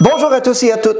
Bonjour 0.00 0.32
à 0.32 0.40
tous 0.40 0.62
et 0.64 0.72
à 0.72 0.78
toutes. 0.78 0.96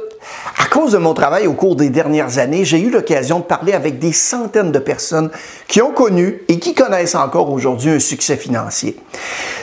À 0.58 0.66
cause 0.66 0.92
de 0.92 0.98
mon 0.98 1.14
travail 1.14 1.46
au 1.46 1.54
cours 1.54 1.76
des 1.76 1.90
dernières 1.90 2.38
années, 2.38 2.64
j'ai 2.64 2.80
eu 2.80 2.90
l'occasion 2.90 3.38
de 3.40 3.44
parler 3.44 3.72
avec 3.72 3.98
des 3.98 4.12
centaines 4.12 4.70
de 4.70 4.78
personnes 4.78 5.30
qui 5.66 5.82
ont 5.82 5.92
connu 5.92 6.42
et 6.48 6.58
qui 6.58 6.74
connaissent 6.74 7.14
encore 7.14 7.50
aujourd'hui 7.50 7.90
un 7.90 7.98
succès 7.98 8.36
financier. 8.36 8.96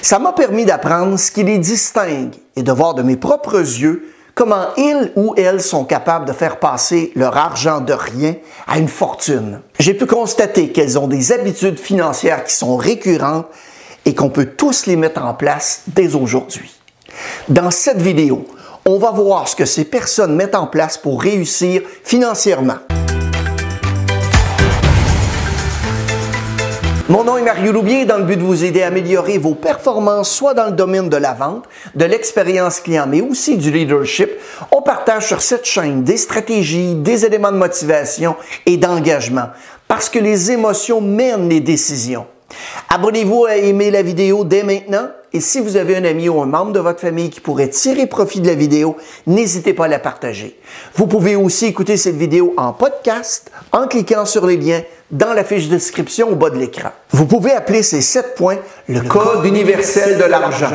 Ça 0.01 0.19
m'a 0.19 0.33
permis 0.33 0.65
d'apprendre 0.65 1.17
ce 1.17 1.31
qui 1.31 1.43
les 1.43 1.57
distingue 1.57 2.33
et 2.55 2.63
de 2.63 2.71
voir 2.71 2.95
de 2.95 3.01
mes 3.03 3.17
propres 3.17 3.59
yeux 3.59 4.11
comment 4.35 4.67
ils 4.77 5.11
ou 5.15 5.33
elles 5.37 5.61
sont 5.61 5.85
capables 5.85 6.25
de 6.25 6.33
faire 6.33 6.59
passer 6.59 7.11
leur 7.15 7.37
argent 7.37 7.79
de 7.81 7.93
rien 7.93 8.35
à 8.67 8.77
une 8.77 8.89
fortune. 8.89 9.61
J'ai 9.79 9.93
pu 9.93 10.05
constater 10.05 10.69
qu'elles 10.69 10.99
ont 10.99 11.07
des 11.07 11.31
habitudes 11.31 11.79
financières 11.79 12.43
qui 12.43 12.53
sont 12.53 12.75
récurrentes 12.75 13.47
et 14.05 14.13
qu'on 14.13 14.29
peut 14.29 14.45
tous 14.45 14.85
les 14.85 14.95
mettre 14.95 15.23
en 15.23 15.33
place 15.33 15.83
dès 15.87 16.15
aujourd'hui. 16.15 16.71
Dans 17.49 17.71
cette 17.71 18.01
vidéo, 18.01 18.47
on 18.85 18.99
va 18.99 19.11
voir 19.11 19.47
ce 19.47 19.55
que 19.55 19.65
ces 19.65 19.85
personnes 19.85 20.35
mettent 20.35 20.55
en 20.55 20.67
place 20.67 20.97
pour 20.97 21.21
réussir 21.21 21.81
financièrement. 22.03 22.77
Mon 27.07 27.23
nom 27.23 27.37
est 27.37 27.43
Mario 27.43 27.71
Loubier 27.71 28.05
dans 28.05 28.17
le 28.17 28.23
but 28.23 28.35
de 28.35 28.41
vous 28.41 28.63
aider 28.63 28.81
à 28.81 28.87
améliorer 28.87 29.37
vos 29.37 29.53
performances, 29.53 30.31
soit 30.31 30.55
dans 30.55 30.65
le 30.65 30.71
domaine 30.71 31.07
de 31.07 31.17
la 31.17 31.33
vente, 31.33 31.65
de 31.93 32.03
l'expérience 32.03 32.79
client, 32.79 33.05
mais 33.07 33.21
aussi 33.21 33.57
du 33.57 33.69
leadership. 33.69 34.31
On 34.71 34.81
partage 34.81 35.27
sur 35.27 35.41
cette 35.41 35.65
chaîne 35.65 36.03
des 36.03 36.17
stratégies, 36.17 36.95
des 36.95 37.23
éléments 37.23 37.51
de 37.51 37.57
motivation 37.57 38.35
et 38.65 38.77
d'engagement, 38.77 39.49
parce 39.87 40.09
que 40.09 40.17
les 40.17 40.51
émotions 40.51 40.99
mènent 40.99 41.47
les 41.47 41.59
décisions. 41.59 42.25
Abonnez-vous 42.89 43.45
à 43.45 43.55
aimer 43.55 43.91
la 43.91 44.01
vidéo 44.01 44.43
dès 44.43 44.63
maintenant 44.63 45.07
et 45.35 45.41
si 45.41 45.59
vous 45.59 45.75
avez 45.75 45.97
un 45.97 46.05
ami 46.05 46.29
ou 46.29 46.41
un 46.41 46.45
membre 46.45 46.71
de 46.71 46.79
votre 46.79 47.01
famille 47.01 47.29
qui 47.29 47.41
pourrait 47.41 47.67
tirer 47.67 48.07
profit 48.07 48.39
de 48.39 48.47
la 48.47 48.55
vidéo, 48.55 48.95
n'hésitez 49.27 49.73
pas 49.73 49.83
à 49.83 49.87
la 49.89 49.99
partager. 49.99 50.57
Vous 50.95 51.07
pouvez 51.07 51.35
aussi 51.35 51.65
écouter 51.65 51.97
cette 51.97 52.15
vidéo 52.15 52.53
en 52.55 52.71
podcast 52.71 53.51
en 53.73 53.85
cliquant 53.87 54.23
sur 54.23 54.47
les 54.47 54.55
liens 54.55 54.81
dans 55.11 55.33
la 55.33 55.43
fiche 55.43 55.67
de 55.67 55.75
description 55.75 56.29
au 56.29 56.35
bas 56.35 56.49
de 56.51 56.55
l'écran. 56.55 56.91
Vous 57.09 57.25
pouvez 57.25 57.51
appeler 57.51 57.83
ces 57.83 57.99
sept 57.99 58.35
points 58.35 58.59
le, 58.87 59.01
code, 59.01 59.45
universel 59.45 60.17
de 60.17 60.23
l'argent. 60.23 60.71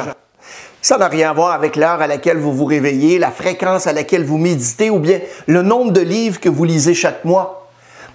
Ça 0.83 0.99
n'a 0.99 1.09
rien 1.09 1.31
à 1.31 1.33
voir 1.33 1.53
avec 1.53 1.77
l'heure 1.77 2.03
à 2.03 2.07
laquelle 2.07 2.37
vous 2.37 2.53
vous 2.53 2.67
réveillez, 2.67 3.19
la 3.19 3.31
fréquence 3.31 3.87
à 3.87 3.95
laquelle 3.95 4.27
vous 4.27 4.37
méditez 4.37 4.91
ou 4.91 4.99
bien 4.99 5.21
le 5.47 5.63
nombre 5.63 5.93
de 5.93 6.03
livres 6.03 6.39
que 6.39 6.51
vous 6.51 6.65
lisez 6.65 6.93
chaque 6.93 7.25
mois. 7.25 7.70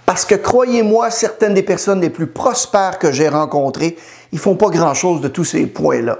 Parce 0.06 0.24
que 0.24 0.36
croyez-moi, 0.36 1.10
certaines 1.10 1.54
des 1.54 1.64
personnes 1.64 2.00
les 2.00 2.10
plus 2.10 2.28
prospères 2.28 2.98
que 2.98 3.10
j'ai 3.10 3.28
rencontrées, 3.28 3.96
ils 4.32 4.38
font 4.38 4.54
pas 4.54 4.68
grand-chose 4.68 5.20
de 5.20 5.28
tous 5.28 5.44
ces 5.44 5.66
points-là. 5.66 6.18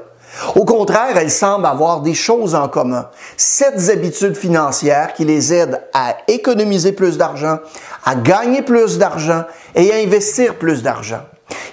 Au 0.55 0.65
contraire, 0.65 1.17
elles 1.17 1.31
semblent 1.31 1.67
avoir 1.67 2.03
des 2.03 2.13
choses 2.13 2.55
en 2.55 2.69
commun. 2.69 3.09
Sept 3.37 3.89
habitudes 3.89 4.37
financières 4.37 5.15
qui 5.15 5.25
les 5.25 5.55
aident 5.55 5.81
à 5.95 6.17
économiser 6.29 6.93
plus 6.93 7.17
d'argent, 7.17 7.59
à 8.05 8.17
gagner 8.17 8.63
plus 8.63 8.99
d'argent 8.99 9.45
et 9.75 9.93
à 9.93 9.97
investir 9.97 10.57
plus 10.57 10.83
d'argent. 10.83 11.23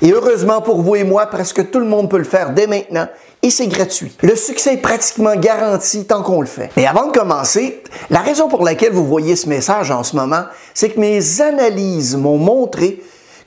Et 0.03 0.11
heureusement 0.11 0.61
pour 0.61 0.81
vous 0.81 0.97
et 0.97 1.05
moi, 1.05 1.27
presque 1.27 1.71
tout 1.71 1.79
le 1.79 1.85
monde 1.85 2.09
peut 2.09 2.17
le 2.17 2.25
faire 2.25 2.51
dès 2.51 2.67
maintenant 2.67 3.07
et 3.41 3.49
c'est 3.49 3.67
gratuit. 3.67 4.11
Le 4.21 4.35
succès 4.35 4.73
est 4.73 4.81
pratiquement 4.81 5.35
garanti 5.37 6.05
tant 6.05 6.23
qu'on 6.23 6.41
le 6.41 6.47
fait. 6.47 6.69
Et 6.75 6.85
avant 6.85 7.07
de 7.07 7.17
commencer, 7.17 7.81
la 8.09 8.19
raison 8.19 8.49
pour 8.49 8.65
laquelle 8.65 8.91
vous 8.91 9.05
voyez 9.05 9.37
ce 9.37 9.47
message 9.47 9.91
en 9.91 10.03
ce 10.03 10.17
moment, 10.17 10.43
c'est 10.73 10.89
que 10.89 10.99
mes 10.99 11.39
analyses 11.39 12.17
m'ont 12.17 12.37
montré 12.37 13.01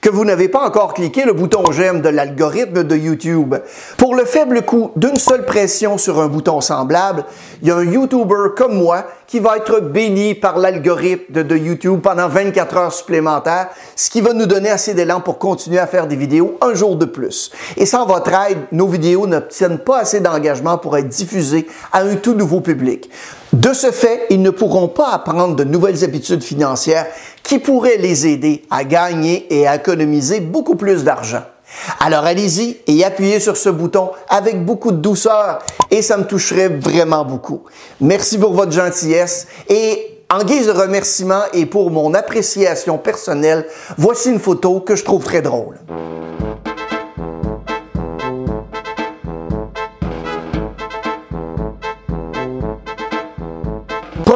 que 0.06 0.10
vous 0.12 0.24
n'avez 0.24 0.48
pas 0.48 0.64
encore 0.64 0.94
cliqué 0.94 1.24
le 1.24 1.32
bouton 1.32 1.64
j'aime 1.72 2.00
de 2.00 2.08
l'algorithme 2.08 2.84
de 2.84 2.94
YouTube. 2.94 3.56
Pour 3.96 4.14
le 4.14 4.24
faible 4.24 4.62
coût 4.62 4.92
d'une 4.94 5.16
seule 5.16 5.44
pression 5.44 5.98
sur 5.98 6.20
un 6.20 6.28
bouton 6.28 6.60
semblable, 6.60 7.24
il 7.60 7.66
y 7.66 7.70
a 7.72 7.76
un 7.78 7.84
YouTuber 7.84 8.54
comme 8.56 8.78
moi 8.78 9.04
qui 9.26 9.40
va 9.40 9.56
être 9.56 9.80
béni 9.80 10.36
par 10.36 10.58
l'algorithme 10.58 11.42
de, 11.42 11.56
YouTube 11.56 12.02
pendant 12.02 12.28
24 12.28 12.76
heures 12.76 12.92
supplémentaires, 12.92 13.70
ce 13.96 14.08
qui 14.08 14.20
va 14.20 14.32
nous 14.32 14.46
donner 14.46 14.70
assez 14.70 14.94
d'élan 14.94 15.20
pour 15.20 15.38
continuer 15.38 15.80
à 15.80 15.88
faire 15.88 16.06
des 16.06 16.14
vidéos 16.14 16.56
un 16.60 16.74
jour 16.74 16.94
de 16.94 17.06
plus. 17.06 17.50
Et 17.76 17.84
sans 17.84 18.06
votre 18.06 18.32
aide, 18.32 18.58
nos 18.70 18.86
vidéos 18.86 19.26
n'obtiennent 19.26 19.80
pas 19.80 19.98
assez 19.98 20.20
d'engagement 20.20 20.78
pour 20.78 20.96
être 20.96 21.08
diffusées 21.08 21.66
à 21.92 22.02
un 22.02 22.14
tout 22.14 22.34
nouveau 22.34 22.60
public. 22.60 23.10
De 23.52 23.72
ce 23.72 23.90
fait, 23.90 24.26
ils 24.30 24.42
ne 24.42 24.50
pourront 24.50 24.88
pas 24.88 25.08
apprendre 25.08 25.56
de 25.56 25.64
nouvelles 25.64 26.04
habitudes 26.04 26.42
financières 26.42 27.06
qui 27.46 27.60
pourraient 27.60 27.96
les 27.96 28.26
aider 28.26 28.64
à 28.70 28.82
gagner 28.82 29.46
et 29.50 29.68
à 29.68 29.76
économiser 29.76 30.40
beaucoup 30.40 30.74
plus 30.74 31.04
d'argent. 31.04 31.42
Alors 32.00 32.24
allez-y 32.24 32.78
et 32.88 33.04
appuyez 33.04 33.38
sur 33.38 33.56
ce 33.56 33.68
bouton 33.68 34.10
avec 34.28 34.64
beaucoup 34.64 34.90
de 34.90 34.96
douceur 34.96 35.60
et 35.90 36.02
ça 36.02 36.16
me 36.16 36.24
toucherait 36.24 36.68
vraiment 36.68 37.24
beaucoup. 37.24 37.62
Merci 38.00 38.38
pour 38.38 38.52
votre 38.52 38.72
gentillesse 38.72 39.46
et 39.68 40.24
en 40.28 40.42
guise 40.42 40.66
de 40.66 40.72
remerciement 40.72 41.42
et 41.52 41.66
pour 41.66 41.92
mon 41.92 42.14
appréciation 42.14 42.98
personnelle, 42.98 43.66
voici 43.96 44.30
une 44.30 44.40
photo 44.40 44.80
que 44.80 44.96
je 44.96 45.04
trouve 45.04 45.22
très 45.22 45.40
drôle. 45.40 45.78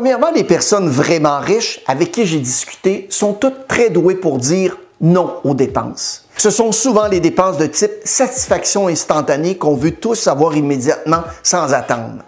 Premièrement, 0.01 0.31
les 0.35 0.45
personnes 0.45 0.89
vraiment 0.89 1.41
riches 1.41 1.83
avec 1.87 2.11
qui 2.11 2.25
j'ai 2.25 2.39
discuté 2.39 3.07
sont 3.11 3.35
toutes 3.35 3.69
très 3.69 3.91
douées 3.91 4.15
pour 4.15 4.39
dire 4.39 4.79
non 4.99 5.35
aux 5.45 5.53
dépenses. 5.53 6.25
Ce 6.39 6.49
sont 6.49 6.73
souvent 6.73 7.07
les 7.07 7.21
dépenses 7.21 7.59
de 7.59 7.67
type 7.67 7.91
satisfaction 8.03 8.89
instantanée 8.89 9.59
qu'on 9.59 9.77
veut 9.77 9.91
tous 9.91 10.27
avoir 10.27 10.57
immédiatement 10.57 11.23
sans 11.43 11.75
attendre. 11.75 12.25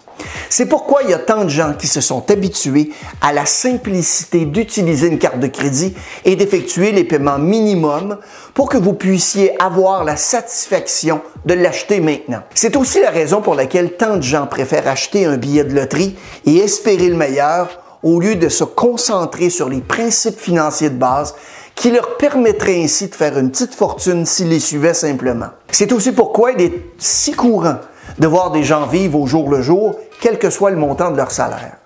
C'est 0.49 0.67
pourquoi 0.67 1.01
il 1.03 1.09
y 1.09 1.13
a 1.13 1.19
tant 1.19 1.43
de 1.43 1.49
gens 1.49 1.73
qui 1.73 1.87
se 1.87 2.01
sont 2.01 2.29
habitués 2.29 2.91
à 3.21 3.33
la 3.33 3.45
simplicité 3.45 4.45
d'utiliser 4.45 5.07
une 5.07 5.19
carte 5.19 5.39
de 5.39 5.47
crédit 5.47 5.93
et 6.25 6.35
d'effectuer 6.35 6.91
les 6.91 7.03
paiements 7.03 7.39
minimums 7.39 8.17
pour 8.53 8.69
que 8.69 8.77
vous 8.77 8.93
puissiez 8.93 9.59
avoir 9.61 10.03
la 10.03 10.15
satisfaction 10.15 11.21
de 11.45 11.53
l'acheter 11.53 11.99
maintenant. 11.99 12.43
C'est 12.53 12.75
aussi 12.75 13.01
la 13.01 13.09
raison 13.09 13.41
pour 13.41 13.55
laquelle 13.55 13.93
tant 13.97 14.17
de 14.17 14.21
gens 14.21 14.47
préfèrent 14.47 14.87
acheter 14.87 15.25
un 15.25 15.37
billet 15.37 15.63
de 15.63 15.73
loterie 15.73 16.15
et 16.45 16.57
espérer 16.57 17.09
le 17.09 17.15
meilleur 17.15 17.79
au 18.03 18.19
lieu 18.19 18.35
de 18.35 18.49
se 18.49 18.63
concentrer 18.63 19.49
sur 19.49 19.69
les 19.69 19.81
principes 19.81 20.39
financiers 20.39 20.89
de 20.89 20.97
base 20.97 21.33
qui 21.75 21.89
leur 21.89 22.17
permettraient 22.17 22.83
ainsi 22.83 23.07
de 23.07 23.15
faire 23.15 23.37
une 23.37 23.49
petite 23.49 23.73
fortune 23.73 24.25
s'ils 24.25 24.49
les 24.49 24.59
suivaient 24.59 24.93
simplement. 24.93 25.47
C'est 25.71 25.91
aussi 25.91 26.11
pourquoi 26.11 26.51
il 26.51 26.61
est 26.61 26.73
si 26.99 27.31
courant 27.31 27.77
de 28.17 28.27
voir 28.27 28.51
des 28.51 28.63
gens 28.63 28.85
vivre 28.85 29.19
au 29.19 29.27
jour 29.27 29.49
le 29.49 29.61
jour, 29.61 29.95
quel 30.21 30.39
que 30.39 30.49
soit 30.49 30.71
le 30.71 30.77
montant 30.77 31.11
de 31.11 31.17
leur 31.17 31.31
salaire. 31.31 31.77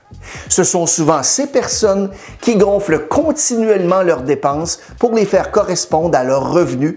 Ce 0.49 0.63
sont 0.63 0.85
souvent 0.85 1.23
ces 1.23 1.47
personnes 1.47 2.11
qui 2.41 2.55
gonflent 2.55 3.07
continuellement 3.07 4.03
leurs 4.03 4.21
dépenses 4.21 4.79
pour 4.99 5.13
les 5.13 5.25
faire 5.25 5.51
correspondre 5.51 6.17
à 6.17 6.23
leurs 6.23 6.51
revenus 6.51 6.95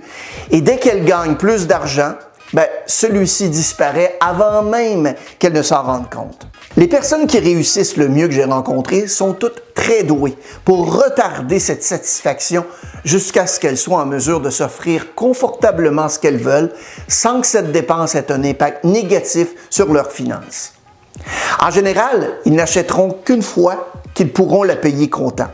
et 0.50 0.60
dès 0.60 0.78
qu'elles 0.78 1.04
gagnent 1.04 1.36
plus 1.36 1.66
d'argent, 1.66 2.14
ben, 2.52 2.66
celui-ci 2.86 3.48
disparaît 3.48 4.16
avant 4.20 4.62
même 4.62 5.14
qu'elles 5.38 5.52
ne 5.52 5.62
s'en 5.62 5.82
rendent 5.82 6.10
compte. 6.10 6.46
Les 6.76 6.86
personnes 6.86 7.26
qui 7.26 7.40
réussissent 7.40 7.96
le 7.96 8.08
mieux 8.08 8.28
que 8.28 8.32
j'ai 8.32 8.44
rencontrées 8.44 9.08
sont 9.08 9.32
toutes 9.32 9.74
très 9.74 10.04
douées 10.04 10.36
pour 10.64 11.02
retarder 11.02 11.58
cette 11.58 11.82
satisfaction 11.82 12.64
jusqu'à 13.04 13.48
ce 13.48 13.58
qu'elles 13.58 13.76
soient 13.76 14.02
en 14.02 14.06
mesure 14.06 14.40
de 14.40 14.50
s'offrir 14.50 15.14
confortablement 15.16 16.08
ce 16.08 16.20
qu'elles 16.20 16.38
veulent 16.38 16.72
sans 17.08 17.40
que 17.40 17.46
cette 17.48 17.72
dépense 17.72 18.14
ait 18.14 18.30
un 18.30 18.44
impact 18.44 18.84
négatif 18.84 19.48
sur 19.68 19.92
leurs 19.92 20.12
finances. 20.12 20.74
En 21.60 21.70
général, 21.70 22.38
ils 22.44 22.54
n'achèteront 22.54 23.16
qu'une 23.24 23.42
fois 23.42 23.90
qu'ils 24.14 24.32
pourront 24.32 24.62
la 24.62 24.76
payer 24.76 25.10
comptant. 25.10 25.50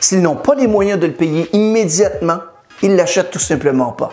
S'ils 0.00 0.22
n'ont 0.22 0.36
pas 0.36 0.54
les 0.54 0.66
moyens 0.66 0.98
de 0.98 1.06
le 1.06 1.12
payer 1.12 1.48
immédiatement, 1.52 2.38
ils 2.82 2.96
l'achètent 2.96 3.30
tout 3.30 3.38
simplement 3.38 3.92
pas. 3.92 4.12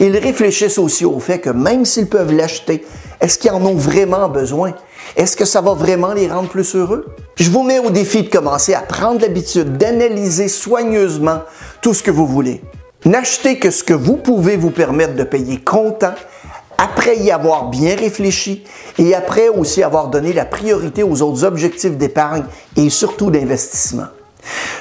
Ils 0.00 0.16
réfléchissent 0.16 0.78
aussi 0.78 1.04
au 1.04 1.20
fait 1.20 1.38
que 1.38 1.50
même 1.50 1.84
s'ils 1.84 2.08
peuvent 2.08 2.32
l'acheter, 2.32 2.84
est-ce 3.20 3.38
qu'ils 3.38 3.52
en 3.52 3.64
ont 3.64 3.76
vraiment 3.76 4.28
besoin? 4.28 4.74
Est-ce 5.16 5.36
que 5.36 5.44
ça 5.44 5.60
va 5.60 5.74
vraiment 5.74 6.12
les 6.12 6.28
rendre 6.28 6.48
plus 6.48 6.74
heureux? 6.74 7.06
Je 7.36 7.50
vous 7.50 7.62
mets 7.62 7.78
au 7.78 7.90
défi 7.90 8.22
de 8.22 8.28
commencer 8.28 8.74
à 8.74 8.80
prendre 8.80 9.20
l'habitude 9.20 9.76
d'analyser 9.76 10.48
soigneusement 10.48 11.40
tout 11.82 11.94
ce 11.94 12.02
que 12.02 12.10
vous 12.10 12.26
voulez. 12.26 12.62
N'achetez 13.04 13.58
que 13.58 13.70
ce 13.70 13.84
que 13.84 13.92
vous 13.92 14.16
pouvez 14.16 14.56
vous 14.56 14.70
permettre 14.70 15.14
de 15.14 15.24
payer 15.24 15.58
comptant 15.58 16.14
après 16.78 17.16
y 17.18 17.30
avoir 17.30 17.68
bien 17.68 17.96
réfléchi 17.96 18.64
et 18.98 19.14
après 19.14 19.48
aussi 19.48 19.82
avoir 19.82 20.08
donné 20.08 20.32
la 20.32 20.44
priorité 20.44 21.02
aux 21.02 21.22
autres 21.22 21.44
objectifs 21.44 21.96
d'épargne 21.96 22.44
et 22.76 22.90
surtout 22.90 23.30
d'investissement. 23.30 24.06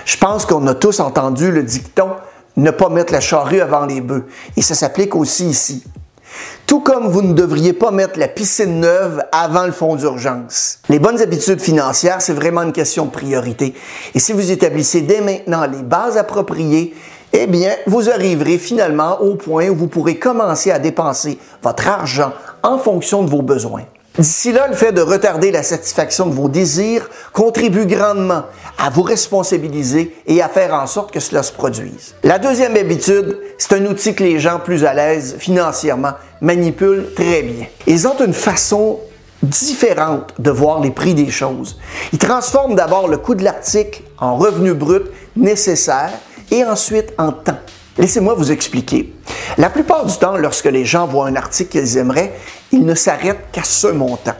Je 0.05 0.17
pense 0.17 0.45
qu'on 0.45 0.65
a 0.67 0.73
tous 0.73 0.99
entendu 0.99 1.51
le 1.51 1.63
dicton 1.63 2.09
ne 2.55 2.71
pas 2.71 2.89
mettre 2.89 3.13
la 3.13 3.19
charrue 3.19 3.61
avant 3.61 3.85
les 3.85 4.01
bœufs 4.01 4.25
et 4.55 4.61
ça 4.61 4.75
s'applique 4.75 5.15
aussi 5.15 5.45
ici. 5.45 5.83
Tout 6.65 6.80
comme 6.80 7.07
vous 7.07 7.21
ne 7.21 7.33
devriez 7.33 7.74
pas 7.74 7.91
mettre 7.91 8.18
la 8.18 8.27
piscine 8.27 8.80
neuve 8.80 9.24
avant 9.31 9.65
le 9.65 9.71
fonds 9.71 9.95
d'urgence. 9.95 10.80
Les 10.89 11.00
bonnes 11.00 11.21
habitudes 11.21 11.62
financières, 11.62 12.21
c'est 12.21 12.33
vraiment 12.33 12.63
une 12.63 12.71
question 12.71 13.06
de 13.06 13.12
priorité. 13.12 13.74
Et 14.15 14.19
si 14.19 14.33
vous 14.33 14.51
établissez 14.51 15.01
dès 15.01 15.21
maintenant 15.21 15.65
les 15.65 15.83
bases 15.83 16.18
appropriées, 16.18 16.94
eh 17.33 17.47
bien, 17.47 17.71
vous 17.88 18.09
arriverez 18.09 18.57
finalement 18.57 19.19
au 19.21 19.35
point 19.35 19.68
où 19.69 19.75
vous 19.75 19.88
pourrez 19.88 20.19
commencer 20.19 20.71
à 20.71 20.80
dépenser 20.80 21.39
votre 21.62 21.88
argent 21.88 22.31
en 22.62 22.77
fonction 22.77 23.24
de 23.24 23.30
vos 23.30 23.41
besoins. 23.41 23.83
D'ici 24.18 24.51
là, 24.51 24.68
le 24.68 24.75
fait 24.75 24.92
de 24.92 25.01
retarder 25.01 25.50
la 25.50 25.63
satisfaction 25.63 26.27
de 26.27 26.33
vos 26.33 26.48
désirs 26.48 27.10
contribue 27.31 27.88
grandement 27.88 28.44
à 28.77 28.92
vous 28.92 29.01
responsabiliser 29.01 30.15
et 30.27 30.39
à 30.44 30.50
faire 30.50 30.75
en 30.75 30.86
sorte 30.86 31.12
que 31.12 31.19
cela 31.19 31.42
se 31.42 31.51
produise. 31.51 32.13
La 32.21 32.38
deuxième 32.38 32.77
habitude, 32.77 33.39
c'est 33.57 33.74
un 33.74 33.86
outil 33.88 34.13
que 34.13 34.24
les 34.24 34.39
gens 34.39 34.60
plus 34.60 34.86
à 34.86 34.94
l'aise 34.94 35.36
financièrement 35.39 36.12
manipulent 36.42 37.07
très 37.15 37.42
bien. 37.42 37.65
Ils 37.88 38.07
ont 38.07 38.15
une 38.24 38.36
façon 38.36 39.00
différente 39.42 40.36
de 40.38 40.51
voir 40.51 40.80
les 40.80 40.92
prix 40.92 41.16
des 41.16 41.31
choses. 41.31 41.80
Ils 42.12 42.19
transforment 42.19 42.75
d'abord 42.75 43.07
le 43.07 43.18
coût 43.18 43.33
de 43.33 43.44
l'article 43.44 44.04
en 44.19 44.36
revenu 44.36 44.75
brut 44.75 45.04
nécessaire 45.36 46.12
et 46.51 46.63
ensuite 46.63 47.13
en 47.18 47.31
temps. 47.31 47.57
Laissez-moi 47.98 48.34
vous 48.34 48.51
expliquer. 48.51 49.13
La 49.57 49.69
plupart 49.69 50.06
du 50.06 50.18
temps, 50.18 50.36
lorsque 50.36 50.66
les 50.66 50.84
gens 50.84 51.06
voient 51.06 51.28
un 51.28 51.36
article 51.36 51.69
qu'ils 51.69 51.98
aimeraient, 51.98 52.34
ils 52.72 52.86
ne 52.86 52.95
s'arrêtent 52.95 53.51
qu'à 53.51 53.63
ce 53.63 53.88
montant. 53.88 54.34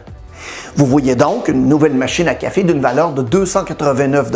Vous 0.76 0.88
voyez 0.88 1.16
donc 1.16 1.50
une 1.50 1.68
nouvelle 1.68 1.94
machine 1.94 2.28
à 2.28 2.34
café 2.34 2.64
d'une 2.64 2.82
valeur 2.82 3.12
de 3.12 3.22
289 3.22 4.32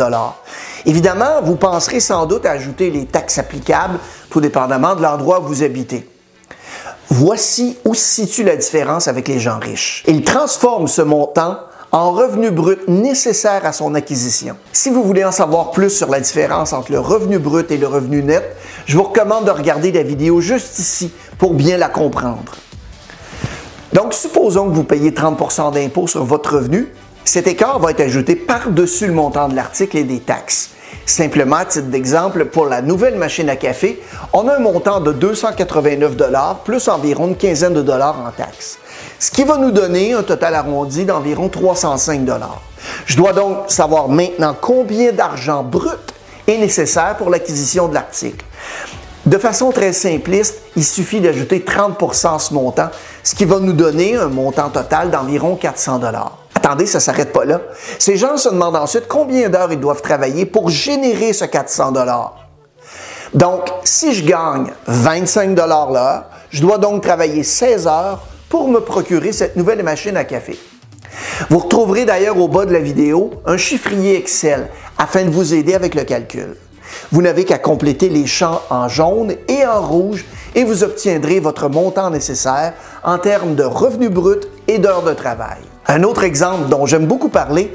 Évidemment, 0.86 1.42
vous 1.42 1.56
penserez 1.56 1.98
sans 1.98 2.26
doute 2.26 2.46
à 2.46 2.52
ajouter 2.52 2.90
les 2.90 3.06
taxes 3.06 3.38
applicables, 3.38 3.98
tout 4.30 4.40
dépendamment 4.40 4.94
de 4.94 5.02
l'endroit 5.02 5.40
où 5.40 5.48
vous 5.48 5.62
habitez. 5.64 6.08
Voici 7.10 7.76
où 7.84 7.94
se 7.94 8.22
situe 8.22 8.44
la 8.44 8.54
différence 8.54 9.08
avec 9.08 9.26
les 9.26 9.40
gens 9.40 9.58
riches. 9.58 10.04
Ils 10.06 10.22
transforment 10.22 10.86
ce 10.86 11.02
montant 11.02 11.56
en 11.90 12.12
revenu 12.12 12.50
brut 12.50 12.86
nécessaire 12.86 13.64
à 13.64 13.72
son 13.72 13.94
acquisition. 13.94 14.56
Si 14.72 14.90
vous 14.90 15.02
voulez 15.02 15.24
en 15.24 15.32
savoir 15.32 15.70
plus 15.70 15.90
sur 15.90 16.08
la 16.08 16.20
différence 16.20 16.72
entre 16.72 16.92
le 16.92 17.00
revenu 17.00 17.38
brut 17.38 17.70
et 17.70 17.78
le 17.78 17.86
revenu 17.86 18.22
net, 18.22 18.44
je 18.88 18.96
vous 18.96 19.02
recommande 19.02 19.44
de 19.44 19.50
regarder 19.50 19.92
la 19.92 20.02
vidéo 20.02 20.40
juste 20.40 20.78
ici 20.78 21.12
pour 21.36 21.52
bien 21.52 21.76
la 21.76 21.90
comprendre. 21.90 22.52
Donc, 23.92 24.14
supposons 24.14 24.70
que 24.70 24.74
vous 24.74 24.84
payez 24.84 25.10
30% 25.10 25.74
d'impôt 25.74 26.06
sur 26.06 26.24
votre 26.24 26.54
revenu. 26.54 26.90
Cet 27.22 27.46
écart 27.46 27.78
va 27.80 27.90
être 27.90 28.00
ajouté 28.00 28.34
par-dessus 28.34 29.06
le 29.06 29.12
montant 29.12 29.48
de 29.48 29.54
l'article 29.54 29.98
et 29.98 30.04
des 30.04 30.20
taxes. 30.20 30.70
Simplement, 31.04 31.56
à 31.56 31.64
titre 31.66 31.88
d'exemple, 31.88 32.46
pour 32.46 32.64
la 32.64 32.80
nouvelle 32.80 33.16
machine 33.16 33.50
à 33.50 33.56
café, 33.56 34.02
on 34.32 34.48
a 34.48 34.56
un 34.56 34.58
montant 34.58 35.00
de 35.00 35.12
289 35.12 36.16
plus 36.64 36.88
environ 36.88 37.28
une 37.28 37.36
quinzaine 37.36 37.74
de 37.74 37.82
dollars 37.82 38.18
en 38.26 38.30
taxes. 38.30 38.78
Ce 39.18 39.30
qui 39.30 39.44
va 39.44 39.58
nous 39.58 39.70
donner 39.70 40.14
un 40.14 40.22
total 40.22 40.54
arrondi 40.54 41.04
d'environ 41.04 41.50
305 41.50 42.26
Je 43.04 43.16
dois 43.18 43.34
donc 43.34 43.70
savoir 43.70 44.08
maintenant 44.08 44.56
combien 44.58 45.12
d'argent 45.12 45.62
brut 45.62 46.14
est 46.48 46.58
nécessaire 46.58 47.16
pour 47.16 47.30
l'acquisition 47.30 47.88
de 47.88 47.94
l'article. 47.94 48.44
De 49.26 49.36
façon 49.36 49.72
très 49.72 49.92
simpliste, 49.92 50.56
il 50.74 50.84
suffit 50.84 51.20
d'ajouter 51.20 51.62
30 51.62 52.02
à 52.24 52.38
ce 52.38 52.54
montant, 52.54 52.88
ce 53.22 53.34
qui 53.34 53.44
va 53.44 53.58
nous 53.60 53.74
donner 53.74 54.16
un 54.16 54.28
montant 54.28 54.70
total 54.70 55.10
d'environ 55.10 55.56
400 55.56 56.00
Attendez, 56.54 56.86
ça 56.86 56.98
ne 56.98 57.02
s'arrête 57.02 57.32
pas 57.32 57.44
là. 57.44 57.60
Ces 57.98 58.16
gens 58.16 58.36
se 58.36 58.48
demandent 58.48 58.76
ensuite 58.76 59.06
combien 59.06 59.48
d'heures 59.48 59.72
ils 59.72 59.80
doivent 59.80 60.02
travailler 60.02 60.46
pour 60.46 60.70
générer 60.70 61.32
ce 61.32 61.44
400 61.44 61.92
Donc, 63.34 63.70
si 63.84 64.14
je 64.14 64.24
gagne 64.24 64.72
25 64.86 65.54
l'heure, 65.56 66.24
je 66.50 66.62
dois 66.62 66.78
donc 66.78 67.02
travailler 67.02 67.42
16 67.42 67.86
heures 67.86 68.20
pour 68.48 68.68
me 68.68 68.80
procurer 68.80 69.32
cette 69.32 69.56
nouvelle 69.56 69.82
machine 69.82 70.16
à 70.16 70.24
café. 70.24 70.58
Vous 71.50 71.58
retrouverez 71.58 72.04
d'ailleurs 72.04 72.38
au 72.38 72.48
bas 72.48 72.66
de 72.66 72.72
la 72.72 72.80
vidéo 72.80 73.30
un 73.46 73.56
chiffrier 73.56 74.16
Excel 74.16 74.68
afin 74.96 75.24
de 75.24 75.30
vous 75.30 75.54
aider 75.54 75.74
avec 75.74 75.94
le 75.94 76.04
calcul. 76.04 76.56
Vous 77.12 77.22
n'avez 77.22 77.44
qu'à 77.44 77.58
compléter 77.58 78.08
les 78.08 78.26
champs 78.26 78.62
en 78.70 78.88
jaune 78.88 79.34
et 79.48 79.66
en 79.66 79.80
rouge 79.80 80.24
et 80.54 80.64
vous 80.64 80.84
obtiendrez 80.84 81.40
votre 81.40 81.68
montant 81.68 82.10
nécessaire 82.10 82.74
en 83.04 83.18
termes 83.18 83.54
de 83.54 83.64
revenus 83.64 84.10
bruts 84.10 84.40
et 84.66 84.78
d'heures 84.78 85.02
de 85.02 85.14
travail. 85.14 85.58
Un 85.86 86.02
autre 86.02 86.24
exemple 86.24 86.68
dont 86.68 86.86
j'aime 86.86 87.06
beaucoup 87.06 87.28
parler, 87.28 87.72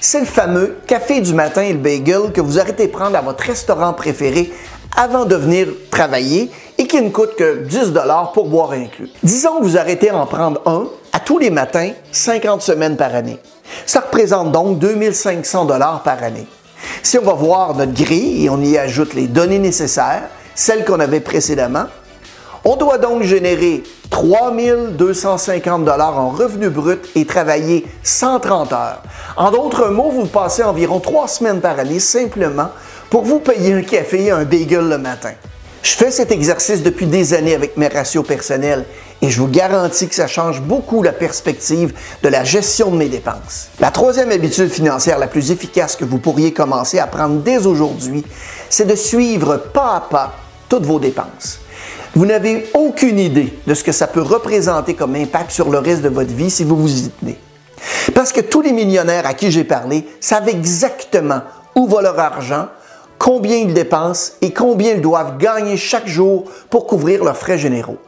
c'est 0.00 0.20
le 0.20 0.26
fameux 0.26 0.78
café 0.86 1.20
du 1.20 1.34
matin 1.34 1.62
et 1.62 1.72
le 1.72 1.78
bagel 1.78 2.32
que 2.32 2.40
vous 2.40 2.58
arrêtez 2.58 2.86
de 2.86 2.92
prendre 2.92 3.16
à 3.16 3.20
votre 3.20 3.44
restaurant 3.44 3.92
préféré 3.92 4.50
avant 4.96 5.24
de 5.24 5.36
venir 5.36 5.68
travailler 5.90 6.50
et 6.78 6.86
qui 6.86 7.00
ne 7.02 7.10
coûte 7.10 7.36
que 7.36 7.64
10 7.64 7.92
dollars 7.92 8.32
pour 8.32 8.48
boire 8.48 8.72
inclus. 8.72 9.10
Disons 9.22 9.58
que 9.58 9.64
vous 9.64 9.76
arrêtez 9.76 10.10
à 10.10 10.16
en 10.16 10.26
prendre 10.26 10.62
un 10.66 10.86
tous 11.30 11.38
les 11.38 11.50
matins, 11.50 11.92
50 12.10 12.60
semaines 12.60 12.96
par 12.96 13.14
année. 13.14 13.38
Ça 13.86 14.00
représente 14.00 14.50
donc 14.50 14.80
2500 14.80 15.64
dollars 15.64 16.02
par 16.02 16.20
année. 16.24 16.48
Si 17.04 17.18
on 17.18 17.22
va 17.22 17.34
voir 17.34 17.76
notre 17.76 17.92
grille 17.92 18.44
et 18.46 18.50
on 18.50 18.60
y 18.60 18.76
ajoute 18.76 19.14
les 19.14 19.28
données 19.28 19.60
nécessaires, 19.60 20.24
celles 20.56 20.84
qu'on 20.84 20.98
avait 20.98 21.20
précédemment, 21.20 21.84
on 22.64 22.74
doit 22.74 22.98
donc 22.98 23.22
générer 23.22 23.84
3250 24.10 25.84
dollars 25.84 26.18
en 26.18 26.30
revenus 26.30 26.70
bruts 26.70 26.98
et 27.14 27.24
travailler 27.24 27.86
130 28.02 28.72
heures. 28.72 29.02
En 29.36 29.52
d'autres 29.52 29.86
mots, 29.86 30.10
vous 30.10 30.26
passez 30.26 30.64
environ 30.64 30.98
trois 30.98 31.28
semaines 31.28 31.60
par 31.60 31.78
année 31.78 32.00
simplement 32.00 32.70
pour 33.08 33.22
vous 33.22 33.38
payer 33.38 33.72
un 33.72 33.82
café 33.82 34.24
et 34.24 34.30
un 34.32 34.42
bagel 34.42 34.88
le 34.88 34.98
matin. 34.98 35.34
Je 35.84 35.92
fais 35.92 36.10
cet 36.10 36.32
exercice 36.32 36.82
depuis 36.82 37.06
des 37.06 37.34
années 37.34 37.54
avec 37.54 37.76
mes 37.76 37.88
ratios 37.88 38.26
personnels 38.26 38.84
et 39.22 39.28
je 39.28 39.40
vous 39.40 39.48
garantis 39.48 40.08
que 40.08 40.14
ça 40.14 40.26
change 40.26 40.62
beaucoup 40.62 41.02
la 41.02 41.12
perspective 41.12 41.94
de 42.22 42.28
la 42.28 42.44
gestion 42.44 42.90
de 42.90 42.96
mes 42.96 43.08
dépenses. 43.08 43.68
La 43.78 43.90
troisième 43.90 44.30
habitude 44.30 44.70
financière 44.70 45.18
la 45.18 45.26
plus 45.26 45.50
efficace 45.50 45.96
que 45.96 46.04
vous 46.04 46.18
pourriez 46.18 46.52
commencer 46.52 46.98
à 46.98 47.06
prendre 47.06 47.40
dès 47.40 47.66
aujourd'hui, 47.66 48.24
c'est 48.68 48.86
de 48.86 48.94
suivre 48.94 49.56
pas 49.56 49.96
à 49.96 50.00
pas 50.00 50.32
toutes 50.68 50.86
vos 50.86 50.98
dépenses. 50.98 51.60
Vous 52.14 52.26
n'avez 52.26 52.68
aucune 52.74 53.18
idée 53.18 53.56
de 53.66 53.74
ce 53.74 53.84
que 53.84 53.92
ça 53.92 54.06
peut 54.06 54.22
représenter 54.22 54.94
comme 54.94 55.14
impact 55.14 55.50
sur 55.50 55.70
le 55.70 55.78
reste 55.78 56.02
de 56.02 56.08
votre 56.08 56.32
vie 56.32 56.50
si 56.50 56.64
vous 56.64 56.76
vous 56.76 57.04
y 57.04 57.08
tenez. 57.10 57.38
Parce 58.14 58.32
que 58.32 58.40
tous 58.40 58.62
les 58.62 58.72
millionnaires 58.72 59.26
à 59.26 59.34
qui 59.34 59.50
j'ai 59.50 59.64
parlé 59.64 60.06
savent 60.20 60.48
exactement 60.48 61.42
où 61.76 61.86
va 61.86 62.02
leur 62.02 62.18
argent, 62.18 62.66
combien 63.18 63.56
ils 63.56 63.74
dépensent 63.74 64.32
et 64.40 64.52
combien 64.52 64.94
ils 64.94 65.00
doivent 65.00 65.38
gagner 65.38 65.76
chaque 65.76 66.08
jour 66.08 66.44
pour 66.68 66.86
couvrir 66.86 67.22
leurs 67.22 67.36
frais 67.36 67.58
généraux. 67.58 67.98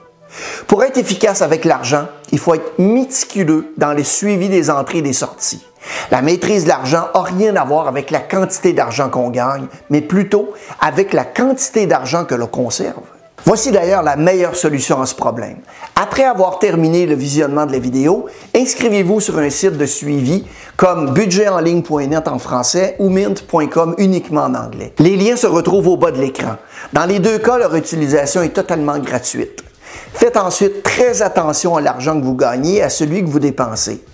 Pour 0.66 0.82
être 0.84 0.98
efficace 0.98 1.42
avec 1.42 1.64
l'argent, 1.64 2.06
il 2.30 2.38
faut 2.38 2.54
être 2.54 2.78
méticuleux 2.78 3.72
dans 3.76 3.92
le 3.92 4.04
suivi 4.04 4.48
des 4.48 4.70
entrées 4.70 4.98
et 4.98 5.02
des 5.02 5.12
sorties. 5.12 5.64
La 6.10 6.22
maîtrise 6.22 6.64
de 6.64 6.68
l'argent 6.68 7.08
n'a 7.14 7.22
rien 7.22 7.56
à 7.56 7.64
voir 7.64 7.88
avec 7.88 8.10
la 8.10 8.20
quantité 8.20 8.72
d'argent 8.72 9.10
qu'on 9.10 9.30
gagne, 9.30 9.66
mais 9.90 10.00
plutôt 10.00 10.52
avec 10.80 11.12
la 11.12 11.24
quantité 11.24 11.86
d'argent 11.86 12.24
que 12.24 12.34
l'on 12.34 12.46
conserve. 12.46 13.02
Voici 13.44 13.72
d'ailleurs 13.72 14.04
la 14.04 14.14
meilleure 14.14 14.54
solution 14.54 15.02
à 15.02 15.06
ce 15.06 15.16
problème. 15.16 15.56
Après 15.96 16.22
avoir 16.22 16.60
terminé 16.60 17.06
le 17.06 17.16
visionnement 17.16 17.66
de 17.66 17.72
la 17.72 17.80
vidéo, 17.80 18.26
inscrivez-vous 18.54 19.18
sur 19.18 19.38
un 19.38 19.50
site 19.50 19.76
de 19.76 19.86
suivi 19.86 20.44
comme 20.76 21.12
budgetenligne.net 21.12 22.28
en 22.28 22.38
français 22.38 22.94
ou 23.00 23.08
mint.com 23.08 23.96
uniquement 23.98 24.44
en 24.44 24.54
anglais. 24.54 24.94
Les 25.00 25.16
liens 25.16 25.36
se 25.36 25.48
retrouvent 25.48 25.88
au 25.88 25.96
bas 25.96 26.12
de 26.12 26.20
l'écran. 26.20 26.56
Dans 26.92 27.04
les 27.04 27.18
deux 27.18 27.38
cas, 27.38 27.58
leur 27.58 27.74
utilisation 27.74 28.42
est 28.42 28.50
totalement 28.50 28.98
gratuite. 29.00 29.64
Faites 30.12 30.36
ensuite 30.36 30.82
très 30.82 31.22
attention 31.22 31.76
à 31.76 31.80
l'argent 31.80 32.18
que 32.18 32.24
vous 32.24 32.36
gagnez 32.36 32.82
à 32.82 32.90
celui 32.90 33.22
que 33.24 33.28
vous 33.28 33.38
dépensez. 33.38 34.04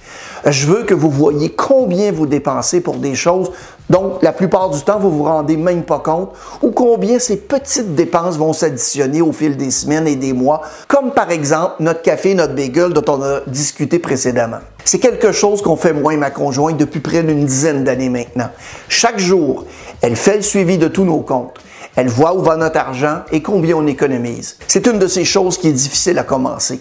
Je 0.46 0.66
veux 0.66 0.84
que 0.84 0.94
vous 0.94 1.10
voyez 1.10 1.50
combien 1.50 2.12
vous 2.12 2.26
dépensez 2.26 2.80
pour 2.80 2.96
des 2.96 3.14
choses 3.14 3.50
dont 3.90 4.18
la 4.22 4.32
plupart 4.32 4.70
du 4.70 4.80
temps 4.82 4.98
vous 4.98 5.10
vous 5.10 5.24
rendez 5.24 5.56
même 5.56 5.82
pas 5.82 5.98
compte 5.98 6.30
ou 6.62 6.70
combien 6.70 7.18
ces 7.18 7.36
petites 7.36 7.94
dépenses 7.94 8.36
vont 8.36 8.52
s'additionner 8.52 9.20
au 9.20 9.32
fil 9.32 9.56
des 9.56 9.70
semaines 9.70 10.06
et 10.06 10.16
des 10.16 10.32
mois, 10.32 10.62
comme 10.86 11.12
par 11.12 11.30
exemple 11.30 11.76
notre 11.80 12.02
café, 12.02 12.34
notre 12.34 12.54
bagel 12.54 12.92
dont 12.92 13.04
on 13.12 13.22
a 13.22 13.40
discuté 13.46 13.98
précédemment. 13.98 14.58
C'est 14.84 14.98
quelque 14.98 15.32
chose 15.32 15.60
qu'on 15.62 15.76
fait 15.76 15.92
moi 15.92 16.14
et 16.14 16.16
ma 16.16 16.30
conjointe 16.30 16.76
depuis 16.76 17.00
près 17.00 17.22
d'une 17.22 17.44
dizaine 17.44 17.84
d'années 17.84 18.08
maintenant. 18.08 18.50
Chaque 18.88 19.18
jour, 19.18 19.64
elle 20.00 20.16
fait 20.16 20.36
le 20.36 20.42
suivi 20.42 20.78
de 20.78 20.88
tous 20.88 21.04
nos 21.04 21.20
comptes. 21.20 21.58
Elle 21.98 22.06
voit 22.06 22.32
où 22.36 22.42
va 22.42 22.54
notre 22.54 22.78
argent 22.78 23.22
et 23.32 23.42
combien 23.42 23.74
on 23.74 23.84
économise. 23.88 24.56
C'est 24.68 24.86
une 24.86 25.00
de 25.00 25.08
ces 25.08 25.24
choses 25.24 25.58
qui 25.58 25.66
est 25.66 25.72
difficile 25.72 26.16
à 26.20 26.22
commencer. 26.22 26.80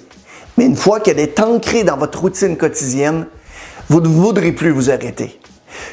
Mais 0.58 0.66
une 0.66 0.76
fois 0.76 1.00
qu'elle 1.00 1.18
est 1.18 1.40
ancrée 1.40 1.84
dans 1.84 1.98
votre 1.98 2.22
routine 2.22 2.56
quotidienne, 2.56 3.26
vous 3.90 4.00
ne 4.00 4.08
voudrez 4.08 4.52
plus 4.52 4.70
vous 4.70 4.92
arrêter. 4.92 5.40